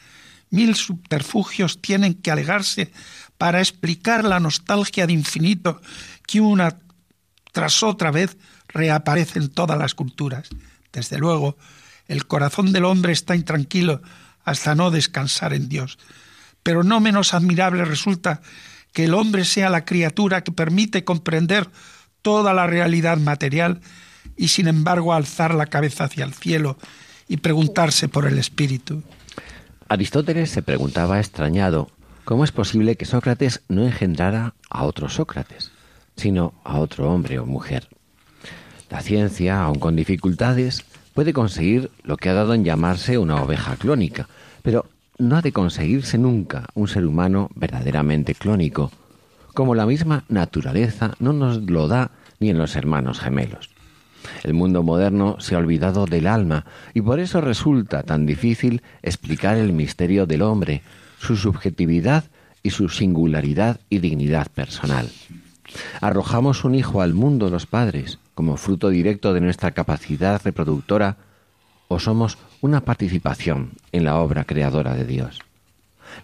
Mil 0.50 0.76
subterfugios 0.76 1.80
tienen 1.80 2.14
que 2.14 2.30
alegarse 2.30 2.92
para 3.38 3.60
explicar 3.60 4.24
la 4.24 4.38
nostalgia 4.38 5.06
de 5.06 5.14
infinito 5.14 5.80
que 6.26 6.40
una 6.40 6.78
tras 7.52 7.82
otra 7.82 8.10
vez 8.10 8.36
reaparece 8.68 9.38
en 9.38 9.48
todas 9.48 9.78
las 9.78 9.94
culturas. 9.94 10.48
Desde 10.92 11.18
luego, 11.18 11.56
el 12.06 12.26
corazón 12.26 12.72
del 12.72 12.84
hombre 12.84 13.12
está 13.12 13.34
intranquilo 13.34 14.02
hasta 14.44 14.74
no 14.74 14.90
descansar 14.90 15.54
en 15.54 15.68
Dios. 15.68 15.98
Pero 16.62 16.84
no 16.84 17.00
menos 17.00 17.32
admirable 17.32 17.84
resulta 17.86 18.42
que 18.92 19.04
el 19.04 19.14
hombre 19.14 19.46
sea 19.46 19.70
la 19.70 19.86
criatura 19.86 20.44
que 20.44 20.52
permite 20.52 21.04
comprender 21.04 21.70
toda 22.20 22.52
la 22.52 22.66
realidad 22.66 23.16
material 23.16 23.80
y 24.38 24.48
sin 24.48 24.68
embargo 24.68 25.12
alzar 25.12 25.52
la 25.52 25.66
cabeza 25.66 26.04
hacia 26.04 26.24
el 26.24 26.32
cielo 26.32 26.78
y 27.28 27.38
preguntarse 27.38 28.08
por 28.08 28.26
el 28.26 28.38
espíritu. 28.38 29.02
Aristóteles 29.88 30.50
se 30.50 30.62
preguntaba 30.62 31.18
extrañado 31.18 31.90
cómo 32.24 32.44
es 32.44 32.52
posible 32.52 32.96
que 32.96 33.04
Sócrates 33.04 33.62
no 33.68 33.84
engendrara 33.84 34.54
a 34.70 34.84
otro 34.84 35.08
Sócrates, 35.08 35.72
sino 36.16 36.54
a 36.64 36.78
otro 36.78 37.10
hombre 37.10 37.38
o 37.38 37.46
mujer. 37.46 37.88
La 38.90 39.00
ciencia, 39.02 39.62
aun 39.62 39.78
con 39.78 39.96
dificultades, 39.96 40.84
puede 41.14 41.32
conseguir 41.32 41.90
lo 42.04 42.16
que 42.16 42.28
ha 42.28 42.34
dado 42.34 42.54
en 42.54 42.64
llamarse 42.64 43.18
una 43.18 43.42
oveja 43.42 43.76
clónica, 43.76 44.28
pero 44.62 44.86
no 45.18 45.36
ha 45.36 45.42
de 45.42 45.52
conseguirse 45.52 46.16
nunca 46.16 46.66
un 46.74 46.86
ser 46.86 47.04
humano 47.04 47.50
verdaderamente 47.54 48.34
clónico, 48.34 48.92
como 49.52 49.74
la 49.74 49.84
misma 49.84 50.24
naturaleza 50.28 51.14
no 51.18 51.32
nos 51.32 51.58
lo 51.58 51.88
da 51.88 52.12
ni 52.38 52.50
en 52.50 52.58
los 52.58 52.76
hermanos 52.76 53.18
gemelos. 53.18 53.70
El 54.44 54.54
mundo 54.54 54.82
moderno 54.82 55.36
se 55.40 55.54
ha 55.54 55.58
olvidado 55.58 56.06
del 56.06 56.26
alma 56.26 56.64
y 56.94 57.00
por 57.00 57.20
eso 57.20 57.40
resulta 57.40 58.02
tan 58.02 58.26
difícil 58.26 58.82
explicar 59.02 59.56
el 59.56 59.72
misterio 59.72 60.26
del 60.26 60.42
hombre, 60.42 60.82
su 61.18 61.36
subjetividad 61.36 62.24
y 62.62 62.70
su 62.70 62.88
singularidad 62.88 63.80
y 63.88 63.98
dignidad 63.98 64.48
personal. 64.48 65.08
Arrojamos 66.00 66.64
un 66.64 66.74
hijo 66.74 67.02
al 67.02 67.14
mundo 67.14 67.50
los 67.50 67.66
padres 67.66 68.18
como 68.34 68.56
fruto 68.56 68.88
directo 68.88 69.34
de 69.34 69.40
nuestra 69.40 69.72
capacidad 69.72 70.40
reproductora 70.44 71.16
o 71.88 71.98
somos 71.98 72.38
una 72.60 72.84
participación 72.84 73.72
en 73.92 74.04
la 74.04 74.16
obra 74.16 74.44
creadora 74.44 74.94
de 74.94 75.04
Dios. 75.04 75.40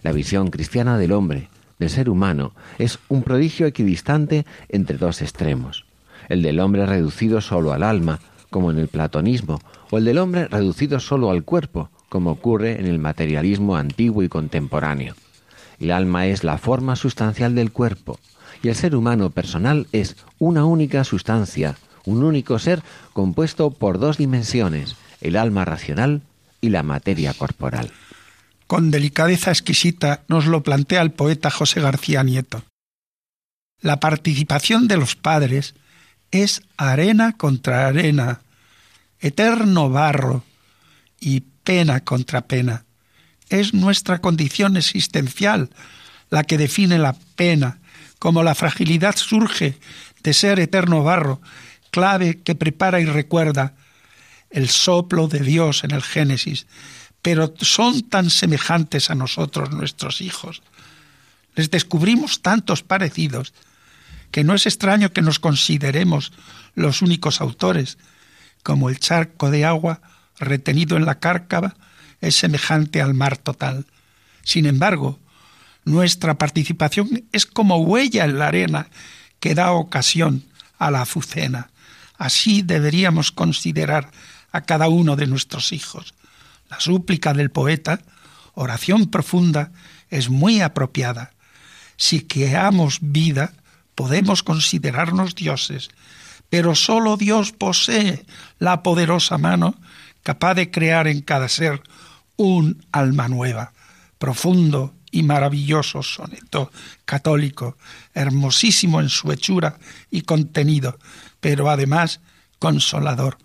La 0.03 0.11
visión 0.11 0.49
cristiana 0.49 0.97
del 0.97 1.11
hombre, 1.11 1.49
del 1.79 1.89
ser 1.89 2.09
humano, 2.09 2.53
es 2.77 2.99
un 3.09 3.23
prodigio 3.23 3.67
equidistante 3.67 4.45
entre 4.69 4.97
dos 4.97 5.21
extremos, 5.21 5.84
el 6.29 6.41
del 6.41 6.59
hombre 6.59 6.85
reducido 6.85 7.41
solo 7.41 7.73
al 7.73 7.83
alma, 7.83 8.19
como 8.49 8.71
en 8.71 8.79
el 8.79 8.87
platonismo, 8.87 9.61
o 9.91 9.97
el 9.97 10.05
del 10.05 10.17
hombre 10.17 10.47
reducido 10.47 10.99
solo 10.99 11.29
al 11.29 11.43
cuerpo, 11.43 11.89
como 12.09 12.31
ocurre 12.31 12.79
en 12.79 12.85
el 12.85 12.99
materialismo 12.99 13.75
antiguo 13.75 14.23
y 14.23 14.29
contemporáneo. 14.29 15.15
El 15.79 15.91
alma 15.91 16.27
es 16.27 16.43
la 16.43 16.57
forma 16.57 16.95
sustancial 16.95 17.55
del 17.55 17.71
cuerpo, 17.71 18.19
y 18.63 18.69
el 18.69 18.75
ser 18.75 18.95
humano 18.95 19.29
personal 19.29 19.87
es 19.91 20.15
una 20.39 20.65
única 20.65 21.03
sustancia, 21.03 21.75
un 22.05 22.23
único 22.23 22.59
ser 22.59 22.81
compuesto 23.13 23.71
por 23.71 23.99
dos 23.99 24.17
dimensiones, 24.17 24.95
el 25.21 25.35
alma 25.35 25.65
racional 25.65 26.21
y 26.61 26.69
la 26.69 26.83
materia 26.83 27.33
corporal. 27.33 27.91
Con 28.67 28.89
delicadeza 28.89 29.51
exquisita 29.51 30.23
nos 30.27 30.47
lo 30.47 30.63
plantea 30.63 31.01
el 31.01 31.11
poeta 31.11 31.51
José 31.51 31.81
García 31.81 32.23
Nieto. 32.23 32.63
La 33.81 33.99
participación 33.99 34.87
de 34.87 34.97
los 34.97 35.15
padres 35.15 35.75
es 36.31 36.61
arena 36.77 37.33
contra 37.33 37.87
arena, 37.87 38.41
eterno 39.19 39.89
barro 39.89 40.43
y 41.19 41.41
pena 41.63 42.01
contra 42.01 42.41
pena. 42.41 42.85
Es 43.49 43.73
nuestra 43.73 44.19
condición 44.19 44.77
existencial 44.77 45.69
la 46.29 46.43
que 46.43 46.57
define 46.57 46.97
la 46.97 47.15
pena, 47.35 47.79
como 48.19 48.43
la 48.43 48.55
fragilidad 48.55 49.15
surge 49.15 49.77
de 50.23 50.33
ser 50.33 50.59
eterno 50.59 51.03
barro, 51.03 51.41
clave 51.91 52.41
que 52.41 52.55
prepara 52.55 52.99
y 52.99 53.05
recuerda 53.05 53.73
el 54.49 54.69
soplo 54.69 55.27
de 55.27 55.39
Dios 55.39 55.83
en 55.83 55.91
el 55.91 56.01
Génesis, 56.01 56.65
pero 57.21 57.53
son 57.59 58.03
tan 58.09 58.29
semejantes 58.29 59.09
a 59.09 59.15
nosotros 59.15 59.71
nuestros 59.71 60.21
hijos. 60.21 60.61
Les 61.55 61.71
descubrimos 61.71 62.41
tantos 62.41 62.83
parecidos 62.83 63.53
que 64.35 64.43
no 64.43 64.53
es 64.53 64.65
extraño 64.65 65.13
que 65.13 65.21
nos 65.21 65.39
consideremos 65.39 66.33
los 66.73 67.01
únicos 67.01 67.39
autores, 67.39 67.97
como 68.63 68.89
el 68.89 68.99
charco 68.99 69.49
de 69.49 69.63
agua 69.63 70.01
retenido 70.37 70.97
en 70.97 71.05
la 71.05 71.21
cárcava 71.21 71.77
es 72.19 72.35
semejante 72.35 73.01
al 73.01 73.13
mar 73.13 73.37
total. 73.37 73.85
Sin 74.43 74.65
embargo, 74.65 75.21
nuestra 75.85 76.37
participación 76.37 77.23
es 77.31 77.45
como 77.45 77.77
huella 77.77 78.25
en 78.25 78.37
la 78.37 78.47
arena 78.47 78.89
que 79.39 79.55
da 79.55 79.71
ocasión 79.71 80.43
a 80.79 80.91
la 80.91 81.03
azucena. 81.03 81.69
Así 82.17 82.61
deberíamos 82.61 83.31
considerar 83.31 84.11
a 84.51 84.65
cada 84.65 84.89
uno 84.89 85.15
de 85.15 85.27
nuestros 85.27 85.71
hijos. 85.71 86.13
La 86.69 86.81
súplica 86.81 87.33
del 87.33 87.51
poeta, 87.51 88.01
oración 88.53 89.05
profunda, 89.05 89.71
es 90.09 90.27
muy 90.27 90.59
apropiada. 90.59 91.31
Si 91.95 92.27
creamos 92.27 92.97
vida, 92.99 93.53
podemos 93.95 94.43
considerarnos 94.43 95.35
dioses, 95.35 95.89
pero 96.49 96.75
sólo 96.75 97.17
Dios 97.17 97.51
posee 97.51 98.25
la 98.59 98.83
poderosa 98.83 99.37
mano 99.37 99.75
capaz 100.23 100.55
de 100.55 100.71
crear 100.71 101.07
en 101.07 101.21
cada 101.21 101.49
ser 101.49 101.81
un 102.35 102.85
alma 102.91 103.27
nueva, 103.27 103.73
profundo 104.17 104.93
y 105.11 105.23
maravilloso 105.23 106.03
soneto 106.03 106.71
católico, 107.05 107.77
hermosísimo 108.13 108.99
en 108.99 109.09
su 109.09 109.31
hechura 109.31 109.77
y 110.11 110.21
contenido, 110.21 110.99
pero 111.39 111.69
además 111.69 112.19
consolador. 112.59 113.37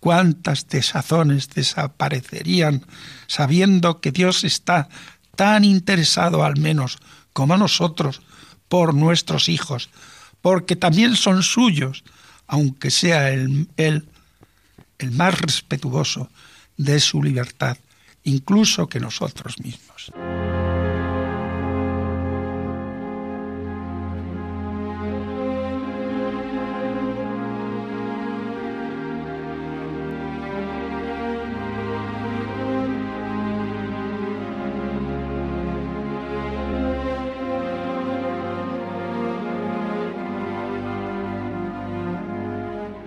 Cuántas 0.00 0.68
desazones 0.68 1.48
desaparecerían 1.50 2.86
sabiendo 3.28 4.00
que 4.00 4.12
Dios 4.12 4.44
está 4.44 4.88
tan 5.36 5.64
interesado 5.64 6.44
al 6.44 6.58
menos 6.58 6.98
como 7.32 7.56
nosotros 7.56 8.22
por 8.68 8.94
nuestros 8.94 9.48
hijos, 9.48 9.90
porque 10.40 10.76
también 10.76 11.16
son 11.16 11.42
suyos, 11.42 12.04
aunque 12.46 12.90
sea 12.90 13.30
él, 13.30 13.68
el 13.76 15.10
más 15.12 15.40
respetuoso 15.40 16.30
de 16.76 17.00
su 17.00 17.22
libertad, 17.22 17.76
incluso 18.24 18.88
que 18.88 19.00
nosotros 19.00 19.58
mismos. 19.60 20.12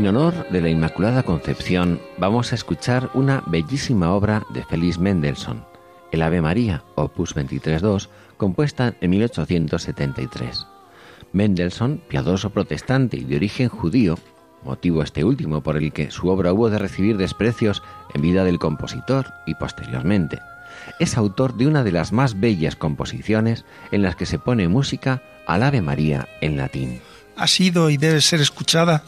En 0.00 0.06
honor 0.06 0.48
de 0.48 0.62
la 0.62 0.70
Inmaculada 0.70 1.24
Concepción 1.24 2.00
vamos 2.16 2.52
a 2.52 2.54
escuchar 2.54 3.10
una 3.12 3.42
bellísima 3.46 4.14
obra 4.14 4.46
de 4.48 4.64
Félix 4.64 4.98
Mendelssohn, 4.98 5.62
el 6.10 6.22
Ave 6.22 6.40
María, 6.40 6.82
opus 6.94 7.36
23.2, 7.36 8.08
compuesta 8.38 8.94
en 9.02 9.10
1873. 9.10 10.66
Mendelssohn, 11.34 12.00
piadoso 12.08 12.48
protestante 12.48 13.18
y 13.18 13.24
de 13.24 13.36
origen 13.36 13.68
judío, 13.68 14.18
motivo 14.64 15.02
este 15.02 15.22
último 15.22 15.62
por 15.62 15.76
el 15.76 15.92
que 15.92 16.10
su 16.10 16.28
obra 16.30 16.54
hubo 16.54 16.70
de 16.70 16.78
recibir 16.78 17.18
desprecios 17.18 17.82
en 18.14 18.22
vida 18.22 18.42
del 18.44 18.58
compositor 18.58 19.26
y 19.46 19.54
posteriormente, 19.56 20.38
es 20.98 21.18
autor 21.18 21.58
de 21.58 21.66
una 21.66 21.84
de 21.84 21.92
las 21.92 22.10
más 22.10 22.40
bellas 22.40 22.74
composiciones 22.74 23.66
en 23.92 24.00
las 24.00 24.16
que 24.16 24.24
se 24.24 24.38
pone 24.38 24.66
música 24.66 25.22
al 25.46 25.62
Ave 25.62 25.82
María 25.82 26.26
en 26.40 26.56
latín. 26.56 27.02
Ha 27.36 27.46
sido 27.46 27.90
y 27.90 27.98
debe 27.98 28.22
ser 28.22 28.40
escuchada 28.40 29.04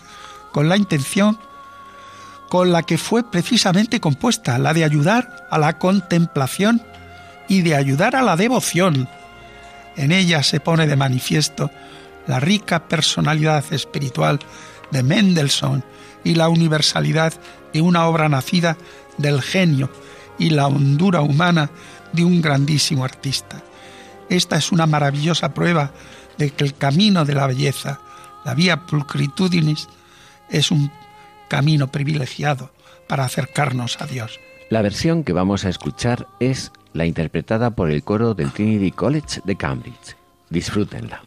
con 0.52 0.68
la 0.68 0.76
intención 0.76 1.38
con 2.48 2.70
la 2.70 2.82
que 2.82 2.98
fue 2.98 3.22
precisamente 3.22 3.98
compuesta, 3.98 4.58
la 4.58 4.74
de 4.74 4.84
ayudar 4.84 5.46
a 5.50 5.58
la 5.58 5.78
contemplación 5.78 6.82
y 7.48 7.62
de 7.62 7.74
ayudar 7.74 8.14
a 8.14 8.20
la 8.20 8.36
devoción. 8.36 9.08
En 9.96 10.12
ella 10.12 10.42
se 10.42 10.60
pone 10.60 10.86
de 10.86 10.94
manifiesto 10.94 11.70
la 12.26 12.40
rica 12.40 12.88
personalidad 12.88 13.64
espiritual 13.72 14.38
de 14.90 15.02
Mendelssohn 15.02 15.82
y 16.24 16.34
la 16.34 16.50
universalidad 16.50 17.32
de 17.72 17.80
una 17.80 18.06
obra 18.06 18.28
nacida 18.28 18.76
del 19.16 19.40
genio 19.40 19.90
y 20.38 20.50
la 20.50 20.66
hondura 20.66 21.22
humana 21.22 21.70
de 22.12 22.24
un 22.24 22.42
grandísimo 22.42 23.02
artista. 23.02 23.62
Esta 24.28 24.56
es 24.56 24.72
una 24.72 24.86
maravillosa 24.86 25.54
prueba 25.54 25.90
de 26.36 26.50
que 26.50 26.64
el 26.64 26.74
camino 26.74 27.24
de 27.24 27.34
la 27.34 27.46
belleza, 27.46 28.00
La 28.44 28.54
vía 28.54 28.86
pulcritudinis 28.86 29.88
es 30.52 30.70
un 30.70 30.90
camino 31.48 31.88
privilegiado 31.88 32.70
para 33.08 33.24
acercarnos 33.24 34.00
a 34.00 34.06
Dios. 34.06 34.38
La 34.70 34.82
versión 34.82 35.24
que 35.24 35.32
vamos 35.32 35.64
a 35.64 35.68
escuchar 35.68 36.26
es 36.40 36.72
la 36.92 37.04
interpretada 37.04 37.72
por 37.72 37.90
el 37.90 38.04
coro 38.04 38.34
del 38.34 38.52
Trinity 38.52 38.92
College 38.92 39.40
de 39.44 39.56
Cambridge. 39.56 40.16
Disfrútenla. 40.50 41.22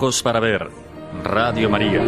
Para 0.00 0.40
ver. 0.40 0.66
Radio 1.22 1.68
María. 1.68 2.00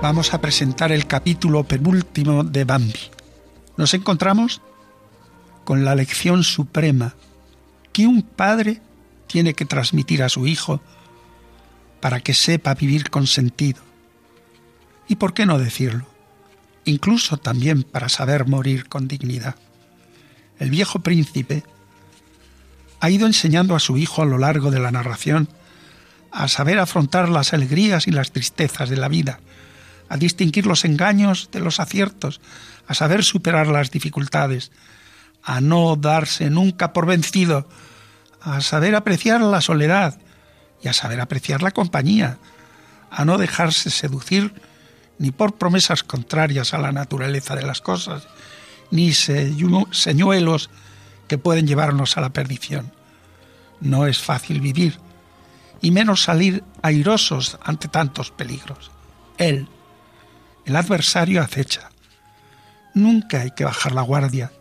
Vamos 0.00 0.32
a 0.32 0.40
presentar 0.40 0.90
el 0.90 1.06
capítulo 1.06 1.64
penúltimo 1.64 2.44
de 2.44 2.64
Bambi. 2.64 2.94
Nos 3.76 3.92
encontramos 3.92 4.62
con 5.64 5.84
la 5.84 5.94
lección 5.94 6.42
suprema 6.42 7.14
que 7.92 8.06
un 8.06 8.22
padre 8.22 8.80
tiene 9.32 9.54
que 9.54 9.64
transmitir 9.64 10.22
a 10.22 10.28
su 10.28 10.46
hijo 10.46 10.82
para 12.02 12.20
que 12.20 12.34
sepa 12.34 12.74
vivir 12.74 13.08
con 13.08 13.26
sentido. 13.26 13.80
¿Y 15.08 15.16
por 15.16 15.32
qué 15.32 15.46
no 15.46 15.58
decirlo? 15.58 16.06
Incluso 16.84 17.38
también 17.38 17.82
para 17.82 18.10
saber 18.10 18.46
morir 18.46 18.90
con 18.90 19.08
dignidad. 19.08 19.56
El 20.58 20.68
viejo 20.68 20.98
príncipe 20.98 21.64
ha 23.00 23.08
ido 23.08 23.26
enseñando 23.26 23.74
a 23.74 23.80
su 23.80 23.96
hijo 23.96 24.20
a 24.20 24.26
lo 24.26 24.36
largo 24.36 24.70
de 24.70 24.80
la 24.80 24.90
narración 24.90 25.48
a 26.30 26.46
saber 26.48 26.78
afrontar 26.78 27.30
las 27.30 27.54
alegrías 27.54 28.06
y 28.06 28.10
las 28.10 28.32
tristezas 28.32 28.90
de 28.90 28.98
la 28.98 29.08
vida, 29.08 29.40
a 30.10 30.18
distinguir 30.18 30.66
los 30.66 30.84
engaños 30.84 31.48
de 31.52 31.60
los 31.60 31.80
aciertos, 31.80 32.42
a 32.86 32.92
saber 32.92 33.24
superar 33.24 33.68
las 33.68 33.90
dificultades, 33.90 34.72
a 35.42 35.62
no 35.62 35.96
darse 35.96 36.50
nunca 36.50 36.92
por 36.92 37.06
vencido, 37.06 37.66
a 38.44 38.60
saber 38.60 38.94
apreciar 38.94 39.40
la 39.40 39.60
soledad 39.60 40.18
y 40.82 40.88
a 40.88 40.92
saber 40.92 41.20
apreciar 41.20 41.62
la 41.62 41.70
compañía, 41.70 42.38
a 43.10 43.24
no 43.24 43.38
dejarse 43.38 43.90
seducir 43.90 44.52
ni 45.18 45.30
por 45.30 45.54
promesas 45.54 46.02
contrarias 46.02 46.74
a 46.74 46.78
la 46.78 46.92
naturaleza 46.92 47.54
de 47.54 47.62
las 47.62 47.80
cosas, 47.80 48.26
ni 48.90 49.12
señuelos 49.12 50.70
que 51.28 51.38
pueden 51.38 51.66
llevarnos 51.66 52.16
a 52.16 52.20
la 52.20 52.30
perdición. 52.30 52.92
No 53.80 54.06
es 54.06 54.18
fácil 54.18 54.60
vivir, 54.60 54.98
y 55.80 55.90
menos 55.90 56.22
salir 56.22 56.64
airosos 56.82 57.58
ante 57.62 57.88
tantos 57.88 58.30
peligros. 58.30 58.90
Él, 59.38 59.68
el 60.64 60.76
adversario 60.76 61.42
acecha. 61.42 61.90
Nunca 62.94 63.40
hay 63.40 63.50
que 63.52 63.64
bajar 63.64 63.92
la 63.92 64.02
guardia. 64.02 64.52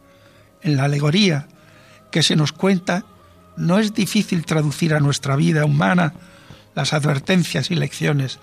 En 0.62 0.78
la 0.78 0.86
alegoría 0.86 1.48
que 2.12 2.24
se 2.24 2.36
nos 2.36 2.52
cuenta, 2.52 3.06
no 3.58 3.80
es 3.80 3.94
difícil 3.94 4.46
traducir 4.46 4.94
a 4.94 5.00
nuestra 5.00 5.36
vida 5.36 5.66
humana 5.66 6.14
las 6.76 6.94
advertencias 6.94 7.72
y 7.72 7.76
lecciones 7.76 8.40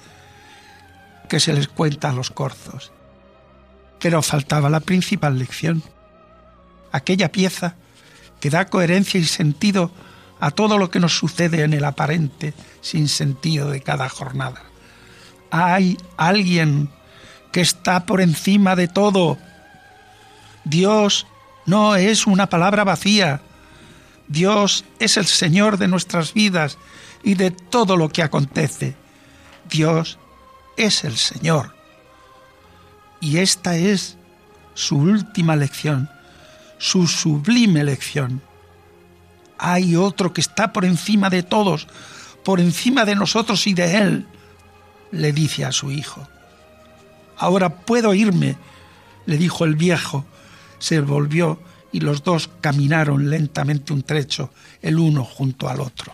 que 1.29 1.41
se 1.41 1.53
les 1.53 1.69
cuenta 1.69 2.11
a 2.11 2.13
los 2.13 2.31
corzos. 2.31 2.93
Pero 4.01 4.23
faltaba 4.23 4.71
la 4.71 4.81
principal 4.81 5.39
lección, 5.39 5.83
aquella 6.93 7.33
pieza 7.33 7.75
que 8.41 8.51
da 8.51 8.67
coherencia 8.67 9.19
y 9.19 9.25
sentido 9.25 9.91
a 10.41 10.51
todo 10.51 10.79
lo 10.79 10.91
que 10.91 11.01
nos 11.01 11.17
sucede 11.17 11.65
en 11.65 11.75
el 11.75 11.85
aparente 11.85 12.55
sin 12.81 13.09
sentido 13.09 13.71
de 13.71 13.81
cada 13.81 14.09
jornada. 14.09 14.63
Hay 15.51 15.99
alguien 16.17 16.91
que 17.53 17.61
está 17.61 18.07
por 18.07 18.21
encima 18.21 18.77
de 18.77 18.89
todo. 18.89 19.39
Dios 20.65 21.27
no 21.67 21.97
es 21.97 22.27
una 22.27 22.49
palabra 22.49 22.85
vacía. 22.85 23.41
Dios 24.29 24.85
es 24.99 25.17
el 25.17 25.27
Señor 25.27 25.79
de 25.79 25.89
nuestras 25.89 26.35
vidas 26.35 26.79
y 27.23 27.35
de 27.35 27.51
todo 27.51 27.97
lo 27.97 28.09
que 28.09 28.23
acontece. 28.23 28.95
Dios 29.69 30.19
es 30.77 31.05
el 31.05 31.17
Señor. 31.17 31.75
Y 33.21 33.39
esta 33.39 33.77
es 33.77 34.17
su 34.75 34.97
última 34.97 35.57
lección, 35.57 36.09
su 36.79 37.07
sublime 37.07 37.83
lección. 37.85 38.43
Hay 39.59 39.97
otro 39.97 40.33
que 40.33 40.41
está 40.41 40.73
por 40.73 40.85
encima 40.85 41.31
de 41.31 41.43
todos, 41.43 41.89
por 42.45 42.61
encima 42.61 43.05
de 43.05 43.17
nosotros 43.17 43.67
y 43.67 43.75
de 43.75 43.97
Él, 43.97 44.27
le 45.11 45.33
dice 45.33 45.65
a 45.65 45.73
su 45.73 45.91
hijo. 45.91 46.29
Ahora 47.37 47.71
puedo 47.77 48.15
irme, 48.15 48.57
le 49.27 49.37
dijo 49.37 49.65
el 49.65 49.75
viejo. 49.75 50.25
Se 50.79 51.01
volvió 51.01 51.59
y 51.93 52.01
los 52.01 52.23
dos 52.23 52.51
caminaron 52.61 53.31
lentamente 53.31 53.93
un 53.93 54.03
trecho, 54.03 54.51
el 54.83 54.99
uno 54.99 55.25
junto 55.25 55.69
al 55.69 55.81
otro. 55.81 56.13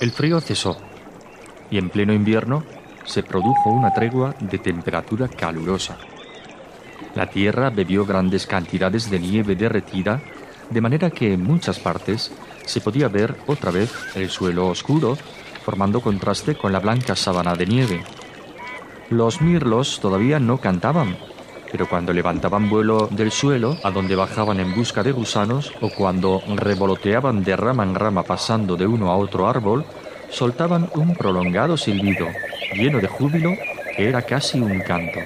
El 0.00 0.10
frío 0.10 0.40
cesó 0.40 0.76
y 1.70 1.78
en 1.78 1.88
pleno 1.88 2.12
invierno 2.12 2.64
se 3.06 3.22
produjo 3.22 3.70
una 3.70 3.94
tregua 3.94 4.34
de 4.40 4.58
temperatura 4.58 5.28
calurosa. 5.28 5.96
La 7.14 7.30
tierra 7.30 7.70
bebió 7.70 8.04
grandes 8.04 8.46
cantidades 8.46 9.10
de 9.10 9.18
nieve 9.18 9.56
derretida, 9.56 10.20
de 10.68 10.80
manera 10.80 11.10
que 11.10 11.32
en 11.32 11.42
muchas 11.42 11.78
partes 11.78 12.30
se 12.66 12.80
podía 12.80 13.08
ver 13.08 13.36
otra 13.46 13.70
vez 13.70 13.90
el 14.14 14.28
suelo 14.28 14.68
oscuro, 14.68 15.16
formando 15.64 16.00
contraste 16.00 16.56
con 16.56 16.72
la 16.72 16.80
blanca 16.80 17.16
sábana 17.16 17.54
de 17.54 17.66
nieve. 17.66 18.04
Los 19.10 19.40
mirlos 19.40 20.00
todavía 20.00 20.40
no 20.40 20.58
cantaban, 20.58 21.16
pero 21.70 21.88
cuando 21.88 22.12
levantaban 22.12 22.68
vuelo 22.68 23.08
del 23.10 23.30
suelo, 23.30 23.76
a 23.84 23.90
donde 23.90 24.16
bajaban 24.16 24.58
en 24.58 24.74
busca 24.74 25.02
de 25.04 25.12
gusanos, 25.12 25.72
o 25.80 25.90
cuando 25.90 26.42
revoloteaban 26.56 27.44
de 27.44 27.56
rama 27.56 27.84
en 27.84 27.94
rama 27.94 28.24
pasando 28.24 28.76
de 28.76 28.86
uno 28.86 29.12
a 29.12 29.16
otro 29.16 29.48
árbol, 29.48 29.84
soltaban 30.30 30.90
un 30.94 31.14
prolongado 31.14 31.76
silbido, 31.76 32.26
lleno 32.74 32.98
de 32.98 33.06
júbilo, 33.06 33.52
que 33.96 34.08
era 34.08 34.22
casi 34.22 34.60
un 34.60 34.80
canto. 34.80 35.20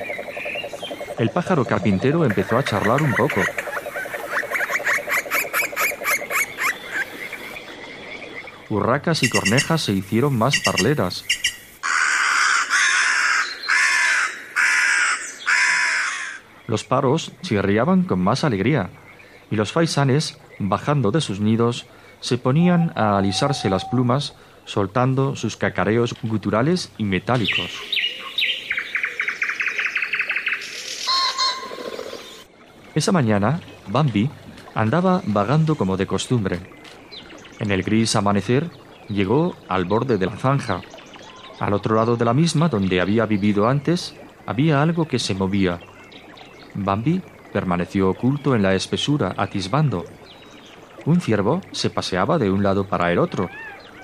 El 1.18 1.30
pájaro 1.30 1.64
carpintero 1.64 2.24
empezó 2.24 2.58
a 2.58 2.64
charlar 2.64 3.02
un 3.02 3.14
poco, 3.14 3.40
Urracas 8.70 9.24
y 9.24 9.28
cornejas 9.28 9.82
se 9.82 9.92
hicieron 9.92 10.38
más 10.38 10.60
parleras. 10.60 11.24
Los 16.70 16.84
paros 16.84 17.32
chirriaban 17.42 18.04
con 18.04 18.20
más 18.20 18.44
alegría, 18.44 18.90
y 19.50 19.56
los 19.56 19.72
faisanes, 19.72 20.38
bajando 20.60 21.10
de 21.10 21.20
sus 21.20 21.40
nidos, 21.40 21.86
se 22.20 22.38
ponían 22.38 22.92
a 22.94 23.18
alisarse 23.18 23.68
las 23.68 23.84
plumas, 23.84 24.36
soltando 24.66 25.34
sus 25.34 25.56
cacareos 25.56 26.14
guturales 26.22 26.92
y 26.96 27.02
metálicos. 27.02 27.72
Esa 32.94 33.10
mañana, 33.10 33.60
Bambi 33.88 34.30
andaba 34.76 35.22
vagando 35.26 35.74
como 35.74 35.96
de 35.96 36.06
costumbre 36.06 36.60
en 37.60 37.70
el 37.70 37.82
gris 37.82 38.16
amanecer 38.16 38.70
llegó 39.08 39.54
al 39.68 39.84
borde 39.84 40.16
de 40.16 40.26
la 40.26 40.36
zanja. 40.36 40.80
Al 41.58 41.74
otro 41.74 41.94
lado 41.94 42.16
de 42.16 42.24
la 42.24 42.32
misma, 42.32 42.70
donde 42.70 43.02
había 43.02 43.26
vivido 43.26 43.68
antes, 43.68 44.16
había 44.46 44.80
algo 44.80 45.06
que 45.06 45.18
se 45.18 45.34
movía. 45.34 45.78
Bambi 46.74 47.22
permaneció 47.52 48.10
oculto 48.10 48.54
en 48.54 48.62
la 48.62 48.74
espesura, 48.74 49.34
atisbando. 49.36 50.04
Un 51.04 51.20
ciervo 51.20 51.60
se 51.72 51.90
paseaba 51.90 52.38
de 52.38 52.50
un 52.50 52.62
lado 52.62 52.86
para 52.86 53.10
el 53.10 53.18
otro, 53.18 53.48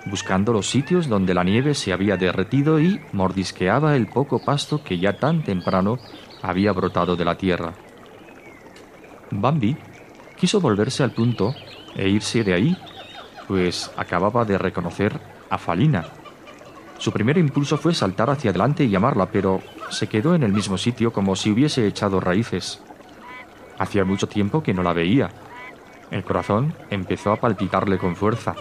buscando 0.07 0.53
los 0.53 0.69
sitios 0.69 1.09
donde 1.09 1.35
la 1.35 1.45
nieve 1.45 1.75
se 1.75 1.93
había 1.93 2.17
derretido 2.17 2.81
y 2.81 3.01
mordisqueaba 3.13 3.97
el 3.97 4.07
poco 4.07 4.39
pasto 4.45 4.83
que 4.83 4.99
ya 4.99 5.19
tan 5.19 5.43
temprano 5.43 5.99
había 6.43 6.73
brotado 6.73 7.17
de 7.17 7.25
la 7.25 7.37
tierra. 7.37 7.75
Bambi 9.31 9.77
quiso 10.37 10.61
volverse 10.61 11.03
al 11.03 11.11
punto 11.11 11.55
e 11.95 12.09
irse 12.09 12.45
de 12.45 12.55
ahí 12.55 12.77
pues 13.47 13.91
acababa 13.97 14.45
de 14.45 14.59
reconocer 14.59 15.19
a 15.51 15.59
Falina. 15.59 16.05
Su 16.99 17.13
primer 17.13 17.39
impulso 17.39 17.77
fue 17.77 17.95
saltar 17.95 18.31
hacia 18.31 18.51
adelante 18.51 18.85
y 18.85 18.89
llamarla, 18.89 19.27
pero 19.27 19.61
se 19.91 20.09
quedó 20.09 20.35
en 20.35 20.43
el 20.43 20.53
mismo 20.53 20.79
sitio 20.79 21.13
como 21.13 21.37
si 21.37 21.51
hubiese 21.51 21.87
echado 21.87 22.21
raíces. 22.21 22.81
Hacía 23.79 24.05
mucho 24.05 24.27
tiempo 24.27 24.63
que 24.63 24.75
no 24.75 24.83
la 24.83 24.93
veía. 24.93 25.31
El 26.11 26.25
corazón 26.25 26.75
empezó 26.91 27.33
a 27.33 27.37
palpitarle 27.37 27.99
con 27.99 28.17
fuerza. 28.17 28.55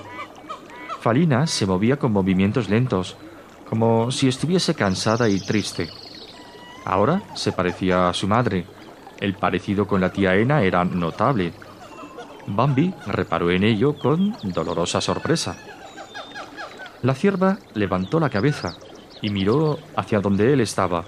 Falina 0.99 1.47
se 1.47 1.65
movía 1.65 1.97
con 1.97 2.11
movimientos 2.11 2.69
lentos, 2.69 3.15
como 3.69 4.11
si 4.11 4.27
estuviese 4.27 4.75
cansada 4.75 5.29
y 5.29 5.39
triste. 5.39 5.89
Ahora 6.83 7.21
se 7.36 7.51
parecía 7.51 8.09
a 8.09 8.13
su 8.13 8.27
madre. 8.27 8.65
El 9.19 9.36
parecido 9.36 9.88
con 9.88 10.01
la 10.01 10.11
tía 10.11 10.36
Ena 10.36 10.61
era 10.63 10.83
notable, 10.83 11.53
Bambi 12.47 12.93
reparó 13.07 13.49
en 13.49 13.63
ello 13.63 13.97
con 13.97 14.36
dolorosa 14.43 15.01
sorpresa. 15.01 15.57
La 17.06 17.14
cierva 17.14 17.60
levantó 17.76 18.20
la 18.20 18.32
cabeza 18.32 18.76
y 19.22 19.30
miró 19.30 19.78
hacia 19.95 20.20
donde 20.20 20.51
él 20.51 20.60
estaba, 20.62 21.06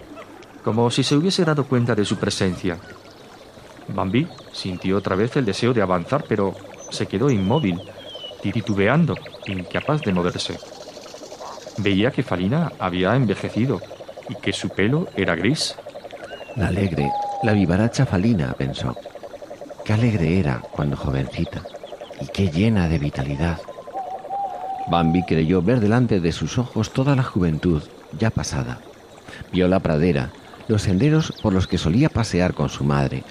como 0.64 0.92
si 0.92 1.02
se 1.02 1.16
hubiese 1.16 1.44
dado 1.44 1.66
cuenta 1.66 1.96
de 1.96 2.06
su 2.06 2.18
presencia. 2.18 2.78
Bambi 3.88 4.28
sintió 4.54 4.98
otra 4.98 5.16
vez 5.16 5.36
el 5.38 5.46
deseo 5.46 5.74
de 5.74 5.82
avanzar, 5.82 6.24
pero 6.30 6.54
se 6.92 7.08
quedó 7.08 7.32
inmóvil, 7.32 7.82
titubeando, 8.44 9.16
incapaz 9.48 10.02
de 10.02 10.14
moverse. 10.14 10.60
Veía 11.80 12.12
que 12.12 12.22
Falina 12.22 12.74
había 12.78 13.16
envejecido 13.16 13.82
y 14.30 14.36
que 14.36 14.54
su 14.54 14.70
pelo 14.70 15.08
era 15.16 15.34
gris. 15.34 15.76
La 16.58 16.68
alegre, 16.68 17.10
la 17.42 17.54
vivaracha 17.54 18.06
Falina, 18.06 18.54
pensó. 18.54 18.96
Qué 19.84 19.94
alegre 19.94 20.38
era 20.38 20.60
cuando 20.60 20.96
jovencita 20.96 21.64
y 22.22 22.28
qué 22.28 22.52
llena 22.52 22.88
de 22.88 23.00
vitalidad. 23.00 23.58
Bambi 24.90 25.24
creyó 25.24 25.62
ver 25.62 25.80
delante 25.80 26.20
de 26.20 26.32
sus 26.32 26.58
ojos 26.58 26.94
toda 26.94 27.16
la 27.16 27.24
juventud 27.24 27.82
ya 28.18 28.30
pasada. 28.30 28.80
Vio 29.52 29.68
la 29.68 29.80
pradera, 29.80 30.32
los 30.68 30.84
senderos 30.84 31.34
por 31.42 31.54
los 31.54 31.68
que 31.68 31.78
solía 31.78 32.10
pasear 32.10 32.54
con 32.54 32.70
su 32.70 32.84
madre, 32.84 33.24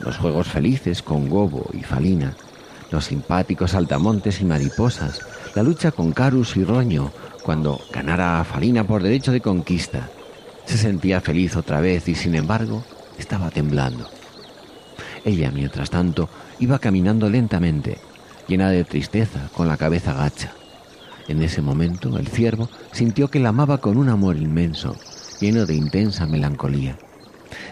los 0.00 0.18
juegos 0.18 0.48
felices 0.48 1.02
con 1.02 1.28
Gobo 1.28 1.70
y 1.72 1.82
Falina, 1.82 2.34
los 2.90 3.06
simpáticos 3.06 3.74
altamontes 3.74 4.40
y 4.40 4.44
mariposas, 4.44 5.20
la 5.54 5.62
lucha 5.62 5.92
con 5.92 6.12
Carus 6.12 6.56
y 6.56 6.64
Roño 6.64 7.10
cuando 7.42 7.80
ganara 7.92 8.40
a 8.40 8.44
Falina 8.44 8.84
por 8.84 9.02
derecho 9.02 9.32
de 9.32 9.40
conquista. 9.40 10.08
Se 10.66 10.76
sentía 10.76 11.20
feliz 11.20 11.56
otra 11.56 11.80
vez 11.80 12.08
y 12.08 12.14
sin 12.14 12.34
embargo 12.34 12.84
estaba 13.18 13.50
temblando. 13.50 14.08
Ella, 15.24 15.50
mientras 15.50 15.90
tanto, 15.90 16.28
iba 16.58 16.78
caminando 16.78 17.28
lentamente, 17.28 17.98
llena 18.46 18.70
de 18.70 18.84
tristeza, 18.84 19.48
con 19.54 19.68
la 19.68 19.76
cabeza 19.76 20.12
gacha. 20.12 20.52
En 21.28 21.42
ese 21.42 21.60
momento, 21.60 22.18
el 22.18 22.26
ciervo 22.26 22.70
sintió 22.92 23.28
que 23.28 23.38
la 23.38 23.50
amaba 23.50 23.78
con 23.78 23.98
un 23.98 24.08
amor 24.08 24.36
inmenso, 24.36 24.96
lleno 25.40 25.66
de 25.66 25.74
intensa 25.74 26.26
melancolía. 26.26 26.98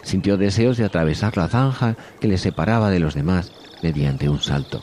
Sintió 0.03 0.37
deseos 0.37 0.77
de 0.77 0.85
atravesar 0.85 1.37
la 1.37 1.49
zanja 1.49 1.97
que 2.21 2.29
le 2.29 2.39
separaba 2.39 2.91
de 2.91 3.01
los 3.01 3.15
demás 3.15 3.53
mediante 3.83 4.29
un 4.29 4.41
salto. 4.41 4.83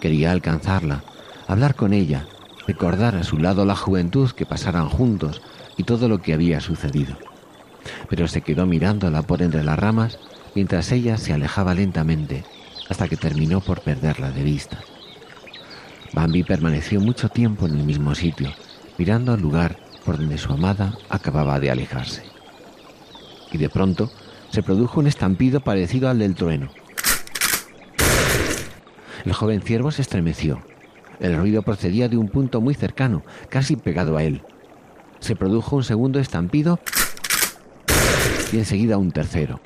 Quería 0.00 0.32
alcanzarla, 0.32 1.04
hablar 1.46 1.76
con 1.76 1.92
ella, 1.92 2.26
recordar 2.66 3.14
a 3.16 3.24
su 3.24 3.38
lado 3.38 3.64
la 3.64 3.76
juventud 3.76 4.30
que 4.32 4.46
pasaran 4.46 4.88
juntos 4.88 5.40
y 5.76 5.84
todo 5.84 6.08
lo 6.08 6.20
que 6.20 6.34
había 6.34 6.60
sucedido. 6.60 7.16
Pero 8.08 8.26
se 8.26 8.42
quedó 8.42 8.66
mirándola 8.66 9.22
por 9.22 9.42
entre 9.42 9.62
las 9.62 9.78
ramas 9.78 10.18
mientras 10.54 10.90
ella 10.92 11.16
se 11.18 11.32
alejaba 11.32 11.74
lentamente 11.74 12.44
hasta 12.88 13.08
que 13.08 13.16
terminó 13.16 13.60
por 13.60 13.80
perderla 13.80 14.30
de 14.30 14.42
vista. 14.42 14.78
Bambi 16.12 16.42
permaneció 16.42 17.00
mucho 17.00 17.28
tiempo 17.28 17.66
en 17.66 17.78
el 17.78 17.84
mismo 17.84 18.14
sitio, 18.14 18.52
mirando 18.98 19.32
al 19.32 19.40
lugar 19.40 19.78
por 20.04 20.18
donde 20.18 20.36
su 20.36 20.52
amada 20.52 20.98
acababa 21.08 21.58
de 21.58 21.70
alejarse. 21.70 22.22
Y 23.50 23.58
de 23.58 23.70
pronto 23.70 24.10
se 24.50 24.62
produjo 24.62 25.00
un 25.00 25.06
estampido 25.06 25.60
parecido 25.60 26.10
al 26.10 26.18
del 26.18 26.34
trueno. 26.34 26.70
El 29.24 29.32
joven 29.32 29.62
ciervo 29.62 29.90
se 29.90 30.02
estremeció. 30.02 30.62
El 31.20 31.36
ruido 31.36 31.62
procedía 31.62 32.08
de 32.08 32.16
un 32.16 32.28
punto 32.28 32.60
muy 32.60 32.74
cercano, 32.74 33.22
casi 33.48 33.76
pegado 33.76 34.16
a 34.16 34.24
él. 34.24 34.42
Se 35.20 35.36
produjo 35.36 35.76
un 35.76 35.84
segundo 35.84 36.18
estampido 36.18 36.80
y 38.52 38.58
enseguida 38.58 38.98
un 38.98 39.12
tercero. 39.12 39.60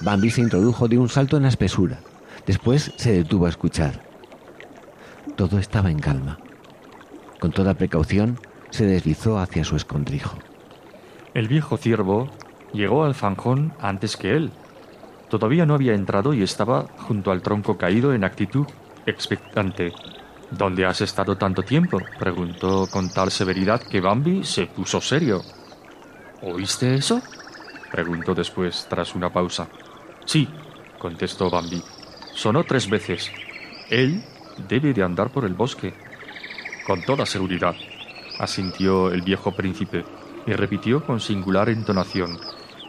Bambi 0.00 0.30
se 0.30 0.40
introdujo 0.40 0.88
de 0.88 0.96
un 0.96 1.08
salto 1.08 1.36
en 1.36 1.42
la 1.42 1.48
espesura. 1.50 2.00
Después 2.46 2.92
se 2.96 3.12
detuvo 3.12 3.46
a 3.46 3.50
escuchar. 3.50 4.02
Todo 5.36 5.58
estaba 5.58 5.90
en 5.90 5.98
calma. 5.98 6.38
Con 7.38 7.52
toda 7.52 7.74
precaución 7.74 8.38
se 8.70 8.86
deslizó 8.86 9.38
hacia 9.38 9.64
su 9.64 9.76
escondrijo. 9.76 10.38
El 11.34 11.48
viejo 11.48 11.76
ciervo 11.76 12.28
llegó 12.72 13.04
al 13.04 13.14
zanjón 13.14 13.72
antes 13.80 14.16
que 14.16 14.36
él. 14.36 14.50
Todavía 15.28 15.64
no 15.64 15.74
había 15.74 15.94
entrado 15.94 16.34
y 16.34 16.42
estaba 16.42 16.86
junto 17.06 17.30
al 17.30 17.42
tronco 17.42 17.78
caído 17.78 18.12
en 18.12 18.24
actitud 18.24 18.66
expectante. 19.06 19.92
¿Dónde 20.50 20.84
has 20.84 21.00
estado 21.00 21.36
tanto 21.36 21.62
tiempo? 21.62 22.00
preguntó 22.18 22.88
con 22.90 23.08
tal 23.10 23.30
severidad 23.30 23.80
que 23.80 24.00
Bambi 24.00 24.44
se 24.44 24.66
puso 24.66 25.00
serio. 25.00 25.42
¿Oíste 26.42 26.94
eso? 26.94 27.22
preguntó 27.92 28.34
después 28.34 28.86
tras 28.88 29.14
una 29.14 29.32
pausa. 29.32 29.68
Sí, 30.24 30.48
contestó 30.98 31.48
Bambi. 31.48 31.82
Sonó 32.40 32.64
tres 32.64 32.88
veces. 32.88 33.30
Él 33.90 34.24
debe 34.66 34.94
de 34.94 35.02
andar 35.02 35.30
por 35.30 35.44
el 35.44 35.52
bosque. 35.52 35.92
Con 36.86 37.02
toda 37.02 37.26
seguridad, 37.26 37.74
asintió 38.38 39.10
el 39.10 39.20
viejo 39.20 39.52
príncipe 39.52 40.06
y 40.46 40.54
repitió 40.54 41.04
con 41.04 41.20
singular 41.20 41.68
entonación. 41.68 42.38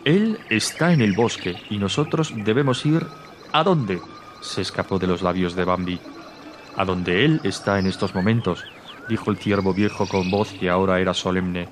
Él 0.06 0.40
está 0.50 0.94
en 0.94 1.02
el 1.02 1.12
bosque 1.12 1.58
y 1.70 1.80
nosotros 1.80 2.32
debemos 2.34 2.86
ir... 2.86 3.06
¿A 3.52 3.66
dónde? 3.66 4.00
se 4.40 4.62
escapó 4.62 5.00
de 5.00 5.08
los 5.08 5.22
labios 5.22 5.54
de 5.54 5.66
Bambi. 5.66 6.00
A 6.78 6.86
donde 6.86 7.26
él 7.26 7.42
está 7.44 7.78
en 7.78 7.88
estos 7.88 8.16
momentos, 8.16 8.64
dijo 9.10 9.32
el 9.32 9.38
ciervo 9.38 9.74
viejo 9.74 10.08
con 10.08 10.32
voz 10.32 10.54
que 10.54 10.70
ahora 10.70 11.02
era 11.02 11.14
solemne. 11.14 11.68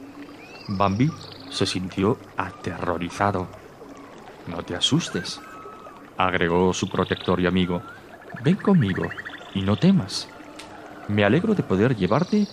Bambi 0.68 1.10
se 1.50 1.66
sintió 1.66 2.20
aterrorizado. 2.36 3.48
No 4.48 4.64
te 4.64 4.76
asustes, 4.76 5.40
agregó 6.20 6.74
su 6.74 6.90
protector 6.90 7.40
y 7.40 7.48
amigo. 7.48 7.82
Ven 8.44 8.56
conmigo 8.56 9.10
y 9.56 9.62
no 9.62 9.78
temas. 9.78 10.28
Me 11.08 11.24
alegro 11.24 11.56
de 11.56 11.64
poder 11.64 11.96
llevarte 11.96 12.46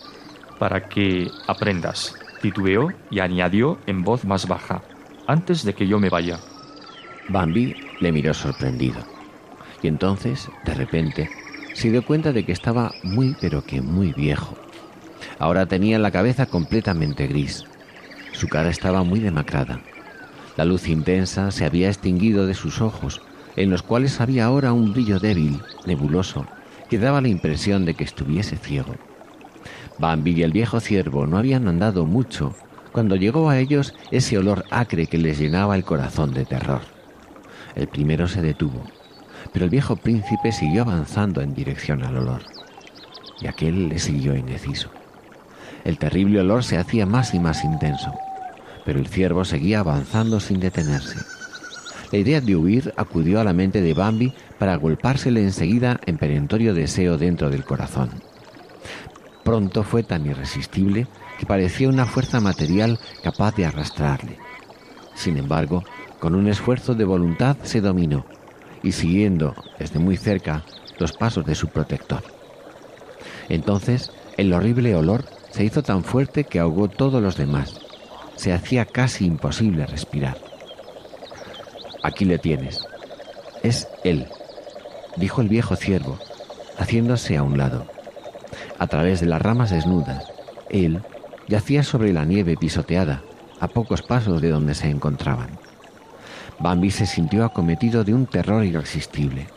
para 0.59 0.89
que 0.89 1.29
aprendas, 1.49 2.15
titubeó 2.41 2.93
y 3.11 3.19
añadió 3.19 3.79
en 3.87 4.05
voz 4.05 4.25
más 4.25 4.47
baja, 4.47 4.83
antes 5.27 5.65
de 5.65 5.75
que 5.75 5.89
yo 5.89 5.99
me 5.99 6.09
vaya. 6.09 6.39
Bambi 7.29 7.75
le 8.01 8.13
miró 8.13 8.33
sorprendido. 8.33 9.01
Y 9.83 9.89
entonces, 9.89 10.49
de 10.65 10.75
repente, 10.75 11.29
se 11.75 11.91
dio 11.91 12.05
cuenta 12.05 12.33
de 12.33 12.47
que 12.47 12.53
estaba 12.53 12.93
muy 13.03 13.37
pero 13.41 13.65
que 13.65 13.83
muy 13.83 14.13
viejo. 14.13 14.57
Ahora 15.41 15.67
tenía 15.67 15.99
la 15.99 16.13
cabeza 16.13 16.47
completamente 16.47 17.27
gris. 17.27 17.65
Su 18.33 18.49
cara 18.49 18.71
estaba 18.71 19.03
muy 19.03 19.19
demacrada. 19.19 19.81
La 20.57 20.65
luz 20.65 20.89
intensa 20.89 21.51
se 21.51 21.65
había 21.65 21.89
extinguido 21.89 22.47
de 22.47 22.55
sus 22.55 22.81
ojos, 22.81 23.21
en 23.57 23.71
los 23.71 23.83
cuales 23.83 24.21
había 24.21 24.45
ahora 24.45 24.73
un 24.73 24.93
brillo 24.93 25.19
débil, 25.19 25.61
nebuloso, 25.87 26.47
que 26.89 26.99
daba 26.99 27.21
la 27.21 27.29
impresión 27.29 27.85
de 27.85 27.95
que 27.95 28.05
estuviese 28.05 28.57
ciego. 28.57 28.95
Bambi 29.99 30.33
y 30.33 30.43
el 30.43 30.53
viejo 30.53 30.81
ciervo 30.81 31.27
no 31.27 31.39
habían 31.39 31.67
andado 31.69 32.05
mucho 32.05 32.55
cuando 32.93 33.17
llegó 33.17 33.51
a 33.51 33.59
ellos 33.59 33.95
ese 34.11 34.39
olor 34.39 34.65
acre 34.71 35.07
que 35.07 35.19
les 35.19 35.39
llenaba 35.39 35.75
el 35.75 35.85
corazón 35.85 36.33
de 36.33 36.45
terror. 36.45 36.83
El 37.75 37.89
primero 37.89 38.29
se 38.29 38.43
detuvo, 38.43 38.85
pero 39.53 39.65
el 39.65 39.71
viejo 39.71 39.97
príncipe 39.97 40.53
siguió 40.53 40.83
avanzando 40.83 41.41
en 41.41 41.55
dirección 41.55 42.03
al 42.05 42.17
olor, 42.17 42.43
y 43.41 43.47
aquel 43.47 43.89
le 43.89 43.99
siguió 43.99 44.37
indeciso. 44.37 44.91
El 45.85 45.99
terrible 45.99 46.41
olor 46.41 46.65
se 46.65 46.79
hacía 46.79 47.07
más 47.07 47.35
y 47.35 47.39
más 47.39 47.65
intenso, 47.65 48.13
pero 48.85 48.99
el 48.99 49.09
ciervo 49.09 49.45
seguía 49.45 49.81
avanzando 49.81 50.41
sin 50.41 50.61
detenerse. 50.61 51.36
La 52.13 52.19
idea 52.19 52.41
de 52.41 52.55
huir 52.55 52.95
acudió 52.97 53.41
a 53.41 53.45
la 53.45 53.53
mente 53.53 53.83
de 53.83 53.95
Bambi 53.95 54.33
para 54.59 54.75
agolpársele 54.75 55.43
enseguida 55.43 56.01
en 56.07 56.19
perentorio 56.19 56.73
deseo 56.73 57.19
dentro 57.19 57.51
del 57.51 57.65
corazón. 57.65 58.11
Pronto 59.43 59.83
fue 59.83 60.03
tan 60.03 60.27
irresistible 60.27 61.07
que 61.39 61.47
parecía 61.47 61.89
una 61.89 62.07
fuerza 62.07 62.41
material 62.41 62.99
capaz 63.23 63.55
de 63.57 63.67
arrastrarle. 63.67 64.39
Sin 65.15 65.37
embargo, 65.37 65.85
con 66.21 66.35
un 66.35 66.47
esfuerzo 66.49 66.95
de 66.95 67.05
voluntad 67.05 67.57
se 67.63 67.81
dominó 67.81 68.25
y 68.83 68.93
siguiendo 68.93 69.55
desde 69.79 69.99
muy 69.99 70.17
cerca 70.17 70.65
los 70.99 71.13
pasos 71.13 71.45
de 71.45 71.55
su 71.55 71.69
protector. 71.69 72.23
Entonces, 73.49 74.11
el 74.37 74.53
horrible 74.53 74.95
olor 74.95 75.25
se 75.51 75.65
hizo 75.65 75.83
tan 75.83 76.05
fuerte 76.05 76.45
que 76.45 76.61
ahogó 76.61 76.89
todos 76.89 77.23
los 77.23 77.37
demás. 77.37 77.81
Se 78.37 78.53
hacía 78.53 78.85
casi 78.85 79.27
imposible 79.27 79.87
respirar. 79.87 80.56
Aquí 82.07 82.25
le 82.25 82.39
tienes. 82.39 82.87
Es 83.65 83.89
él, 84.05 84.29
dijo 85.17 85.41
el 85.41 85.49
viejo 85.49 85.75
ciervo, 85.75 86.21
haciéndose 86.79 87.37
a 87.37 87.43
un 87.43 87.59
lado. 87.59 87.89
A 88.79 88.87
través 88.87 89.19
de 89.19 89.27
las 89.27 89.43
ramas 89.43 89.71
desnudas, 89.71 90.25
él 90.71 91.03
yacía 91.49 91.83
sobre 91.83 92.13
la 92.13 92.25
nieve 92.25 92.57
pisoteada, 92.57 93.25
a 93.59 93.67
pocos 93.67 94.03
pasos 94.03 94.41
de 94.41 94.51
donde 94.51 94.75
se 94.75 94.89
encontraban. 94.89 95.59
Bambi 96.61 96.93
se 96.93 97.07
sintió 97.07 97.45
acometido 97.45 98.05
de 98.05 98.15
un 98.15 98.27
terror 98.27 98.65
irresistible. 98.65 99.49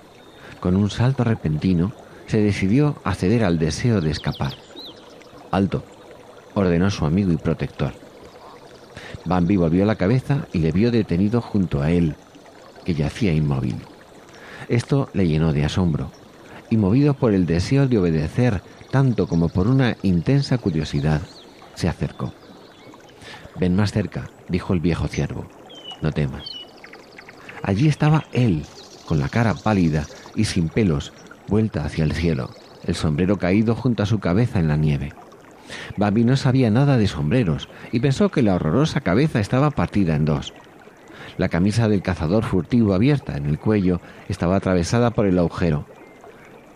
Con 0.59 0.75
un 0.75 0.89
salto 0.89 1.23
repentino, 1.23 1.93
se 2.25 2.41
decidió 2.41 2.95
a 3.03 3.13
ceder 3.13 3.43
al 3.43 3.59
deseo 3.59 4.01
de 4.01 4.09
escapar. 4.09 4.53
Alto, 5.51 5.83
ordenó 6.55 6.89
su 6.89 7.05
amigo 7.05 7.31
y 7.31 7.37
protector. 7.37 7.93
Bambi 9.25 9.55
volvió 9.55 9.85
la 9.85 9.97
cabeza 9.97 10.47
y 10.51 10.59
le 10.59 10.71
vio 10.71 10.89
detenido 10.89 11.41
junto 11.41 11.83
a 11.83 11.91
él, 11.91 12.15
que 12.89 12.95
yacía 12.95 13.31
inmóvil. 13.33 13.75
Esto 14.67 15.09
le 15.13 15.27
llenó 15.27 15.53
de 15.53 15.63
asombro, 15.63 16.09
y 16.71 16.77
movido 16.77 17.13
por 17.13 17.35
el 17.35 17.45
deseo 17.45 17.87
de 17.87 17.99
obedecer 17.99 18.63
tanto 18.89 19.27
como 19.27 19.49
por 19.49 19.67
una 19.67 19.95
intensa 20.01 20.57
curiosidad, 20.57 21.21
se 21.75 21.87
acercó. 21.87 22.33
Ven 23.59 23.75
más 23.75 23.91
cerca, 23.91 24.31
dijo 24.47 24.73
el 24.73 24.79
viejo 24.79 25.07
ciervo. 25.07 25.45
No 26.01 26.11
temas. 26.11 26.51
Allí 27.61 27.87
estaba 27.87 28.25
él, 28.33 28.65
con 29.05 29.19
la 29.19 29.29
cara 29.29 29.53
pálida 29.53 30.07
y 30.35 30.45
sin 30.45 30.67
pelos, 30.67 31.13
vuelta 31.47 31.85
hacia 31.85 32.03
el 32.03 32.13
cielo, 32.13 32.49
el 32.85 32.95
sombrero 32.95 33.37
caído 33.37 33.75
junto 33.75 34.01
a 34.01 34.07
su 34.07 34.17
cabeza 34.17 34.57
en 34.57 34.67
la 34.67 34.77
nieve. 34.77 35.13
Bambi 35.95 36.23
no 36.23 36.35
sabía 36.35 36.71
nada 36.71 36.97
de 36.97 37.07
sombreros 37.07 37.69
y 37.91 37.99
pensó 37.99 38.29
que 38.29 38.41
la 38.41 38.55
horrorosa 38.55 39.01
cabeza 39.01 39.39
estaba 39.39 39.69
partida 39.69 40.15
en 40.15 40.25
dos. 40.25 40.55
La 41.39 41.47
camisa 41.47 41.87
del 41.87 42.01
cazador 42.01 42.43
furtivo 42.43 42.93
abierta 42.93 43.37
en 43.37 43.45
el 43.45 43.57
cuello 43.57 44.01
estaba 44.27 44.57
atravesada 44.57 45.11
por 45.11 45.25
el 45.25 45.39
agujero, 45.39 45.85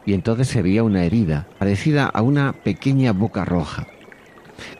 y 0.05 0.13
entonces 0.13 0.47
se 0.47 0.61
veía 0.61 0.83
una 0.83 1.03
herida 1.03 1.47
parecida 1.59 2.05
a 2.05 2.21
una 2.21 2.53
pequeña 2.53 3.11
boca 3.11 3.43
roja. 3.43 3.87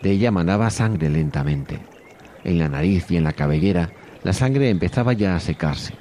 De 0.01 0.11
ella 0.11 0.31
manaba 0.31 0.69
sangre 0.69 1.09
lentamente. 1.09 1.79
En 2.45 2.59
la 2.59 2.69
nariz 2.69 3.11
y 3.11 3.17
en 3.17 3.25
la 3.25 3.33
cabellera 3.33 3.89
la 4.23 4.31
sangre 4.31 4.69
empezaba 4.69 5.11
ya 5.11 5.35
a 5.35 5.41
secarse, 5.41 5.95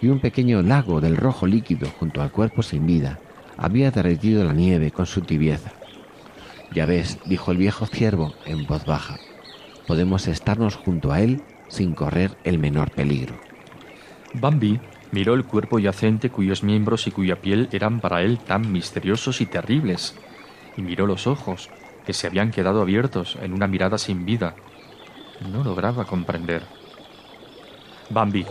y 0.00 0.06
un 0.06 0.20
pequeño 0.20 0.62
lago 0.62 1.00
del 1.00 1.16
rojo 1.16 1.48
líquido 1.48 1.88
junto 1.98 2.22
al 2.22 2.30
cuerpo 2.30 2.62
sin 2.62 2.86
vida 2.86 3.18
había 3.56 3.90
derretido 3.90 4.44
la 4.44 4.52
nieve 4.52 4.92
con 4.92 5.06
su 5.06 5.22
tibieza. 5.22 5.72
Ya 6.72 6.86
ves, 6.86 7.18
dijo 7.26 7.50
el 7.50 7.58
viejo 7.58 7.86
ciervo 7.86 8.34
en 8.46 8.68
voz 8.68 8.84
baja, 8.86 9.18
podemos 9.88 10.28
estarnos 10.28 10.76
junto 10.76 11.10
a 11.10 11.20
él 11.20 11.42
sin 11.70 11.94
correr 11.94 12.36
el 12.44 12.58
menor 12.58 12.90
peligro. 12.90 13.40
Bambi 14.34 14.78
miró 15.10 15.32
el 15.32 15.46
cuerpo 15.46 15.78
yacente 15.78 16.28
cuyos 16.28 16.62
miembros 16.62 17.06
y 17.06 17.10
cuya 17.10 17.40
piel 17.40 17.70
eran 17.72 18.00
para 18.00 18.20
él 18.20 18.38
tan 18.38 18.70
misteriosos 18.70 19.40
y 19.40 19.46
terribles, 19.46 20.14
y 20.76 20.82
miró 20.82 21.06
los 21.06 21.26
ojos, 21.26 21.70
que 22.04 22.12
se 22.12 22.26
habían 22.26 22.50
quedado 22.50 22.82
abiertos 22.82 23.38
en 23.40 23.54
una 23.54 23.66
mirada 23.66 23.96
sin 23.96 24.26
vida. 24.26 24.54
No 25.50 25.64
lograba 25.64 26.04
comprender. 26.04 26.62
Bambi, 28.10 28.44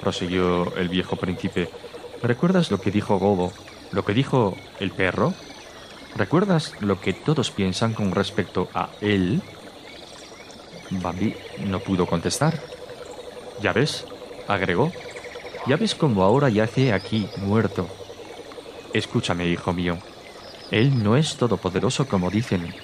prosiguió 0.00 0.76
el 0.76 0.88
viejo 0.88 1.16
príncipe, 1.16 1.68
¿recuerdas 2.22 2.70
lo 2.70 2.80
que 2.80 2.92
dijo 2.92 3.18
Gobo 3.18 3.52
lo 3.94 4.04
que 4.04 4.12
dijo 4.12 4.56
el 4.80 4.90
perro? 4.90 5.32
¿Recuerdas 6.16 6.74
lo 6.80 7.00
que 7.00 7.12
todos 7.12 7.50
piensan 7.50 7.94
con 7.94 8.10
respecto 8.10 8.68
a 8.74 8.90
él? 9.00 9.40
Bambi 11.00 11.34
no 11.66 11.80
pudo 11.80 12.06
contestar. 12.06 12.60
Ya 13.60 13.72
ves, 13.72 14.04
agregó, 14.48 14.92
ya 15.66 15.76
ves 15.76 15.94
cómo 15.94 16.22
ahora 16.22 16.48
yace 16.48 16.92
aquí 16.92 17.28
muerto. 17.38 17.88
Escúchame, 18.92 19.46
hijo 19.46 19.72
mío, 19.72 19.98
él 20.70 21.02
no 21.02 21.16
es 21.16 21.36
todopoderoso 21.36 22.06
como 22.08 22.30
dicen. 22.30 22.74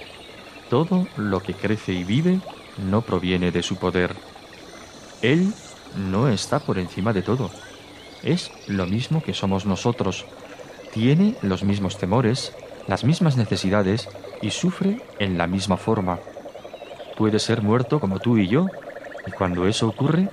Todo 0.69 1.07
lo 1.17 1.41
que 1.41 1.53
crece 1.53 1.93
y 1.93 2.03
vive 2.03 2.39
no 2.77 3.01
proviene 3.01 3.51
de 3.51 3.63
su 3.63 3.75
poder. 3.75 4.15
Él 5.21 5.53
no 5.95 6.29
está 6.29 6.59
por 6.59 6.79
encima 6.79 7.13
de 7.13 7.21
todo. 7.21 7.51
Es 8.23 8.51
lo 8.67 8.85
mismo 8.85 9.21
que 9.21 9.33
somos 9.33 9.65
nosotros, 9.65 10.25
tiene 10.93 11.35
los 11.41 11.63
mismos 11.63 11.97
temores, 11.97 12.53
las 12.87 13.03
mismas 13.03 13.37
necesidades 13.37 14.07
y 14.41 14.51
sufre 14.51 15.01
en 15.19 15.37
la 15.37 15.47
misma 15.47 15.77
forma. 15.77 16.19
Puede 17.17 17.39
ser 17.39 17.61
muerto 17.61 17.99
como 17.99 18.19
tú 18.19 18.37
y 18.37 18.47
yo, 18.47 18.67
y 19.25 19.31
cuando 19.31 19.67
eso 19.67 19.87
ocurre, 19.87 20.29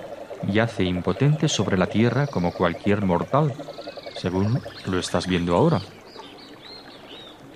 yace 0.47 0.85
impotente 0.85 1.49
sobre 1.49 1.77
la 1.77 1.87
tierra 1.87 2.27
como 2.27 2.53
cualquier 2.53 3.05
mortal, 3.05 3.53
según 4.17 4.61
lo 4.87 4.99
estás 4.99 5.27
viendo 5.27 5.55
ahora. 5.55 5.81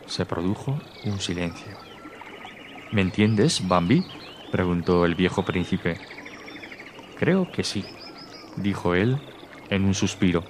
Se 0.07 0.27
produjo 0.27 0.79
un 1.05 1.21
silencio. 1.21 1.73
¿Me 2.91 3.01
entiendes, 3.01 3.67
Bambi? 3.67 4.05
preguntó 4.51 5.07
el 5.07 5.15
viejo 5.15 5.43
príncipe. 5.43 5.99
Creo 7.19 7.51
que 7.51 7.65
sí, 7.65 7.85
dijo 8.57 8.95
él 8.95 9.19
en 9.71 9.85
un 9.85 9.95
suspiro. 9.95 10.45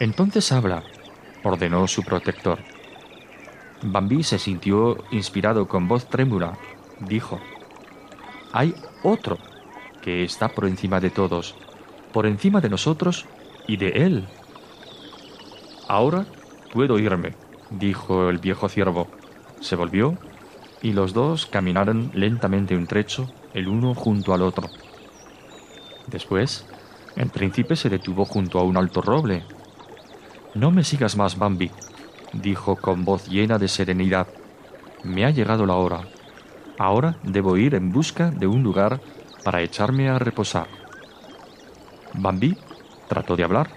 Entonces 0.00 0.50
habla, 0.52 0.82
ordenó 1.42 1.86
su 1.86 2.02
protector. 2.02 2.60
Bambi 3.82 4.22
se 4.22 4.38
sintió 4.38 5.04
inspirado 5.10 5.68
con 5.68 5.86
voz 5.86 6.08
trémula. 6.08 6.56
Dijo, 7.00 7.38
hay 8.54 8.74
otro 9.02 9.36
que 10.00 10.24
está 10.24 10.48
por 10.48 10.64
encima 10.64 10.98
de 11.00 11.10
todos, 11.10 11.54
por 12.12 12.24
encima 12.24 12.62
de 12.62 12.70
nosotros 12.70 13.26
y 13.68 13.76
de 13.76 13.88
él. 14.06 14.26
Ahora 15.88 16.24
puedo 16.72 16.98
irme, 16.98 17.34
dijo 17.68 18.30
el 18.30 18.38
viejo 18.38 18.70
ciervo. 18.70 19.08
Se 19.60 19.76
volvió 19.76 20.16
y 20.80 20.92
los 20.92 21.12
dos 21.12 21.44
caminaron 21.44 22.10
lentamente 22.14 22.74
un 22.74 22.86
trecho, 22.86 23.28
el 23.52 23.68
uno 23.68 23.94
junto 23.94 24.32
al 24.32 24.40
otro. 24.40 24.70
Después, 26.06 26.66
el 27.16 27.28
príncipe 27.28 27.76
se 27.76 27.90
detuvo 27.90 28.24
junto 28.24 28.58
a 28.58 28.62
un 28.62 28.78
alto 28.78 29.02
roble 29.02 29.44
no 30.54 30.70
me 30.70 30.84
sigas 30.84 31.16
más, 31.16 31.36
Bambi, 31.36 31.72
dijo 32.32 32.76
con 32.76 33.04
voz 33.04 33.26
llena 33.26 33.58
de 33.58 33.66
serenidad. 33.66 34.28
Me 35.02 35.24
ha 35.24 35.30
llegado 35.30 35.66
la 35.66 35.74
hora. 35.74 36.02
Ahora 36.78 37.16
debo 37.22 37.56
ir 37.56 37.74
en 37.74 37.92
busca 37.92 38.30
de 38.30 38.46
un 38.46 38.62
lugar 38.62 39.00
para 39.44 39.62
echarme 39.62 40.08
a 40.08 40.18
reposar. 40.18 40.66
Bambi 42.14 42.56
trató 43.08 43.36
de 43.36 43.44
hablar. 43.44 43.70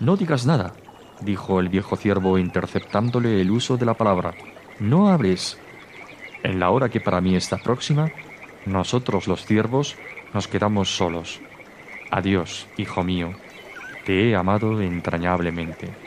No 0.00 0.16
digas 0.16 0.46
nada, 0.46 0.72
dijo 1.20 1.60
el 1.60 1.68
viejo 1.68 1.96
ciervo 1.96 2.38
interceptándole 2.38 3.40
el 3.40 3.50
uso 3.50 3.76
de 3.76 3.86
la 3.86 3.94
palabra. 3.94 4.34
No 4.80 5.08
hables. 5.08 5.58
En 6.42 6.58
la 6.58 6.70
hora 6.70 6.88
que 6.88 7.00
para 7.00 7.20
mí 7.20 7.36
está 7.36 7.58
próxima, 7.58 8.10
nosotros 8.66 9.28
los 9.28 9.44
ciervos 9.44 9.96
nos 10.32 10.48
quedamos 10.48 10.96
solos. 10.96 11.40
Adiós, 12.10 12.66
hijo 12.76 13.02
mío. 13.04 13.32
Te 14.04 14.28
he 14.28 14.36
amado 14.36 14.80
entrañablemente. 14.82 16.03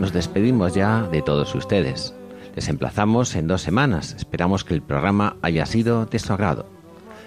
Nos 0.00 0.14
despedimos 0.14 0.72
ya 0.74 1.02
de 1.02 1.20
todos 1.20 1.54
ustedes. 1.54 2.14
Les 2.54 2.68
emplazamos 2.70 3.36
en 3.36 3.46
dos 3.46 3.60
semanas. 3.60 4.14
Esperamos 4.14 4.64
que 4.64 4.72
el 4.72 4.80
programa 4.80 5.36
haya 5.42 5.66
sido 5.66 6.06
de 6.06 6.18
su 6.18 6.32
agrado. 6.32 6.64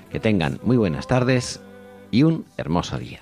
Que 0.09 0.19
tengan 0.19 0.59
muy 0.63 0.75
buenas 0.75 1.05
tardes 1.05 1.61
y 2.09 2.23
un 2.23 2.45
hermoso 2.57 2.97
día. 2.97 3.21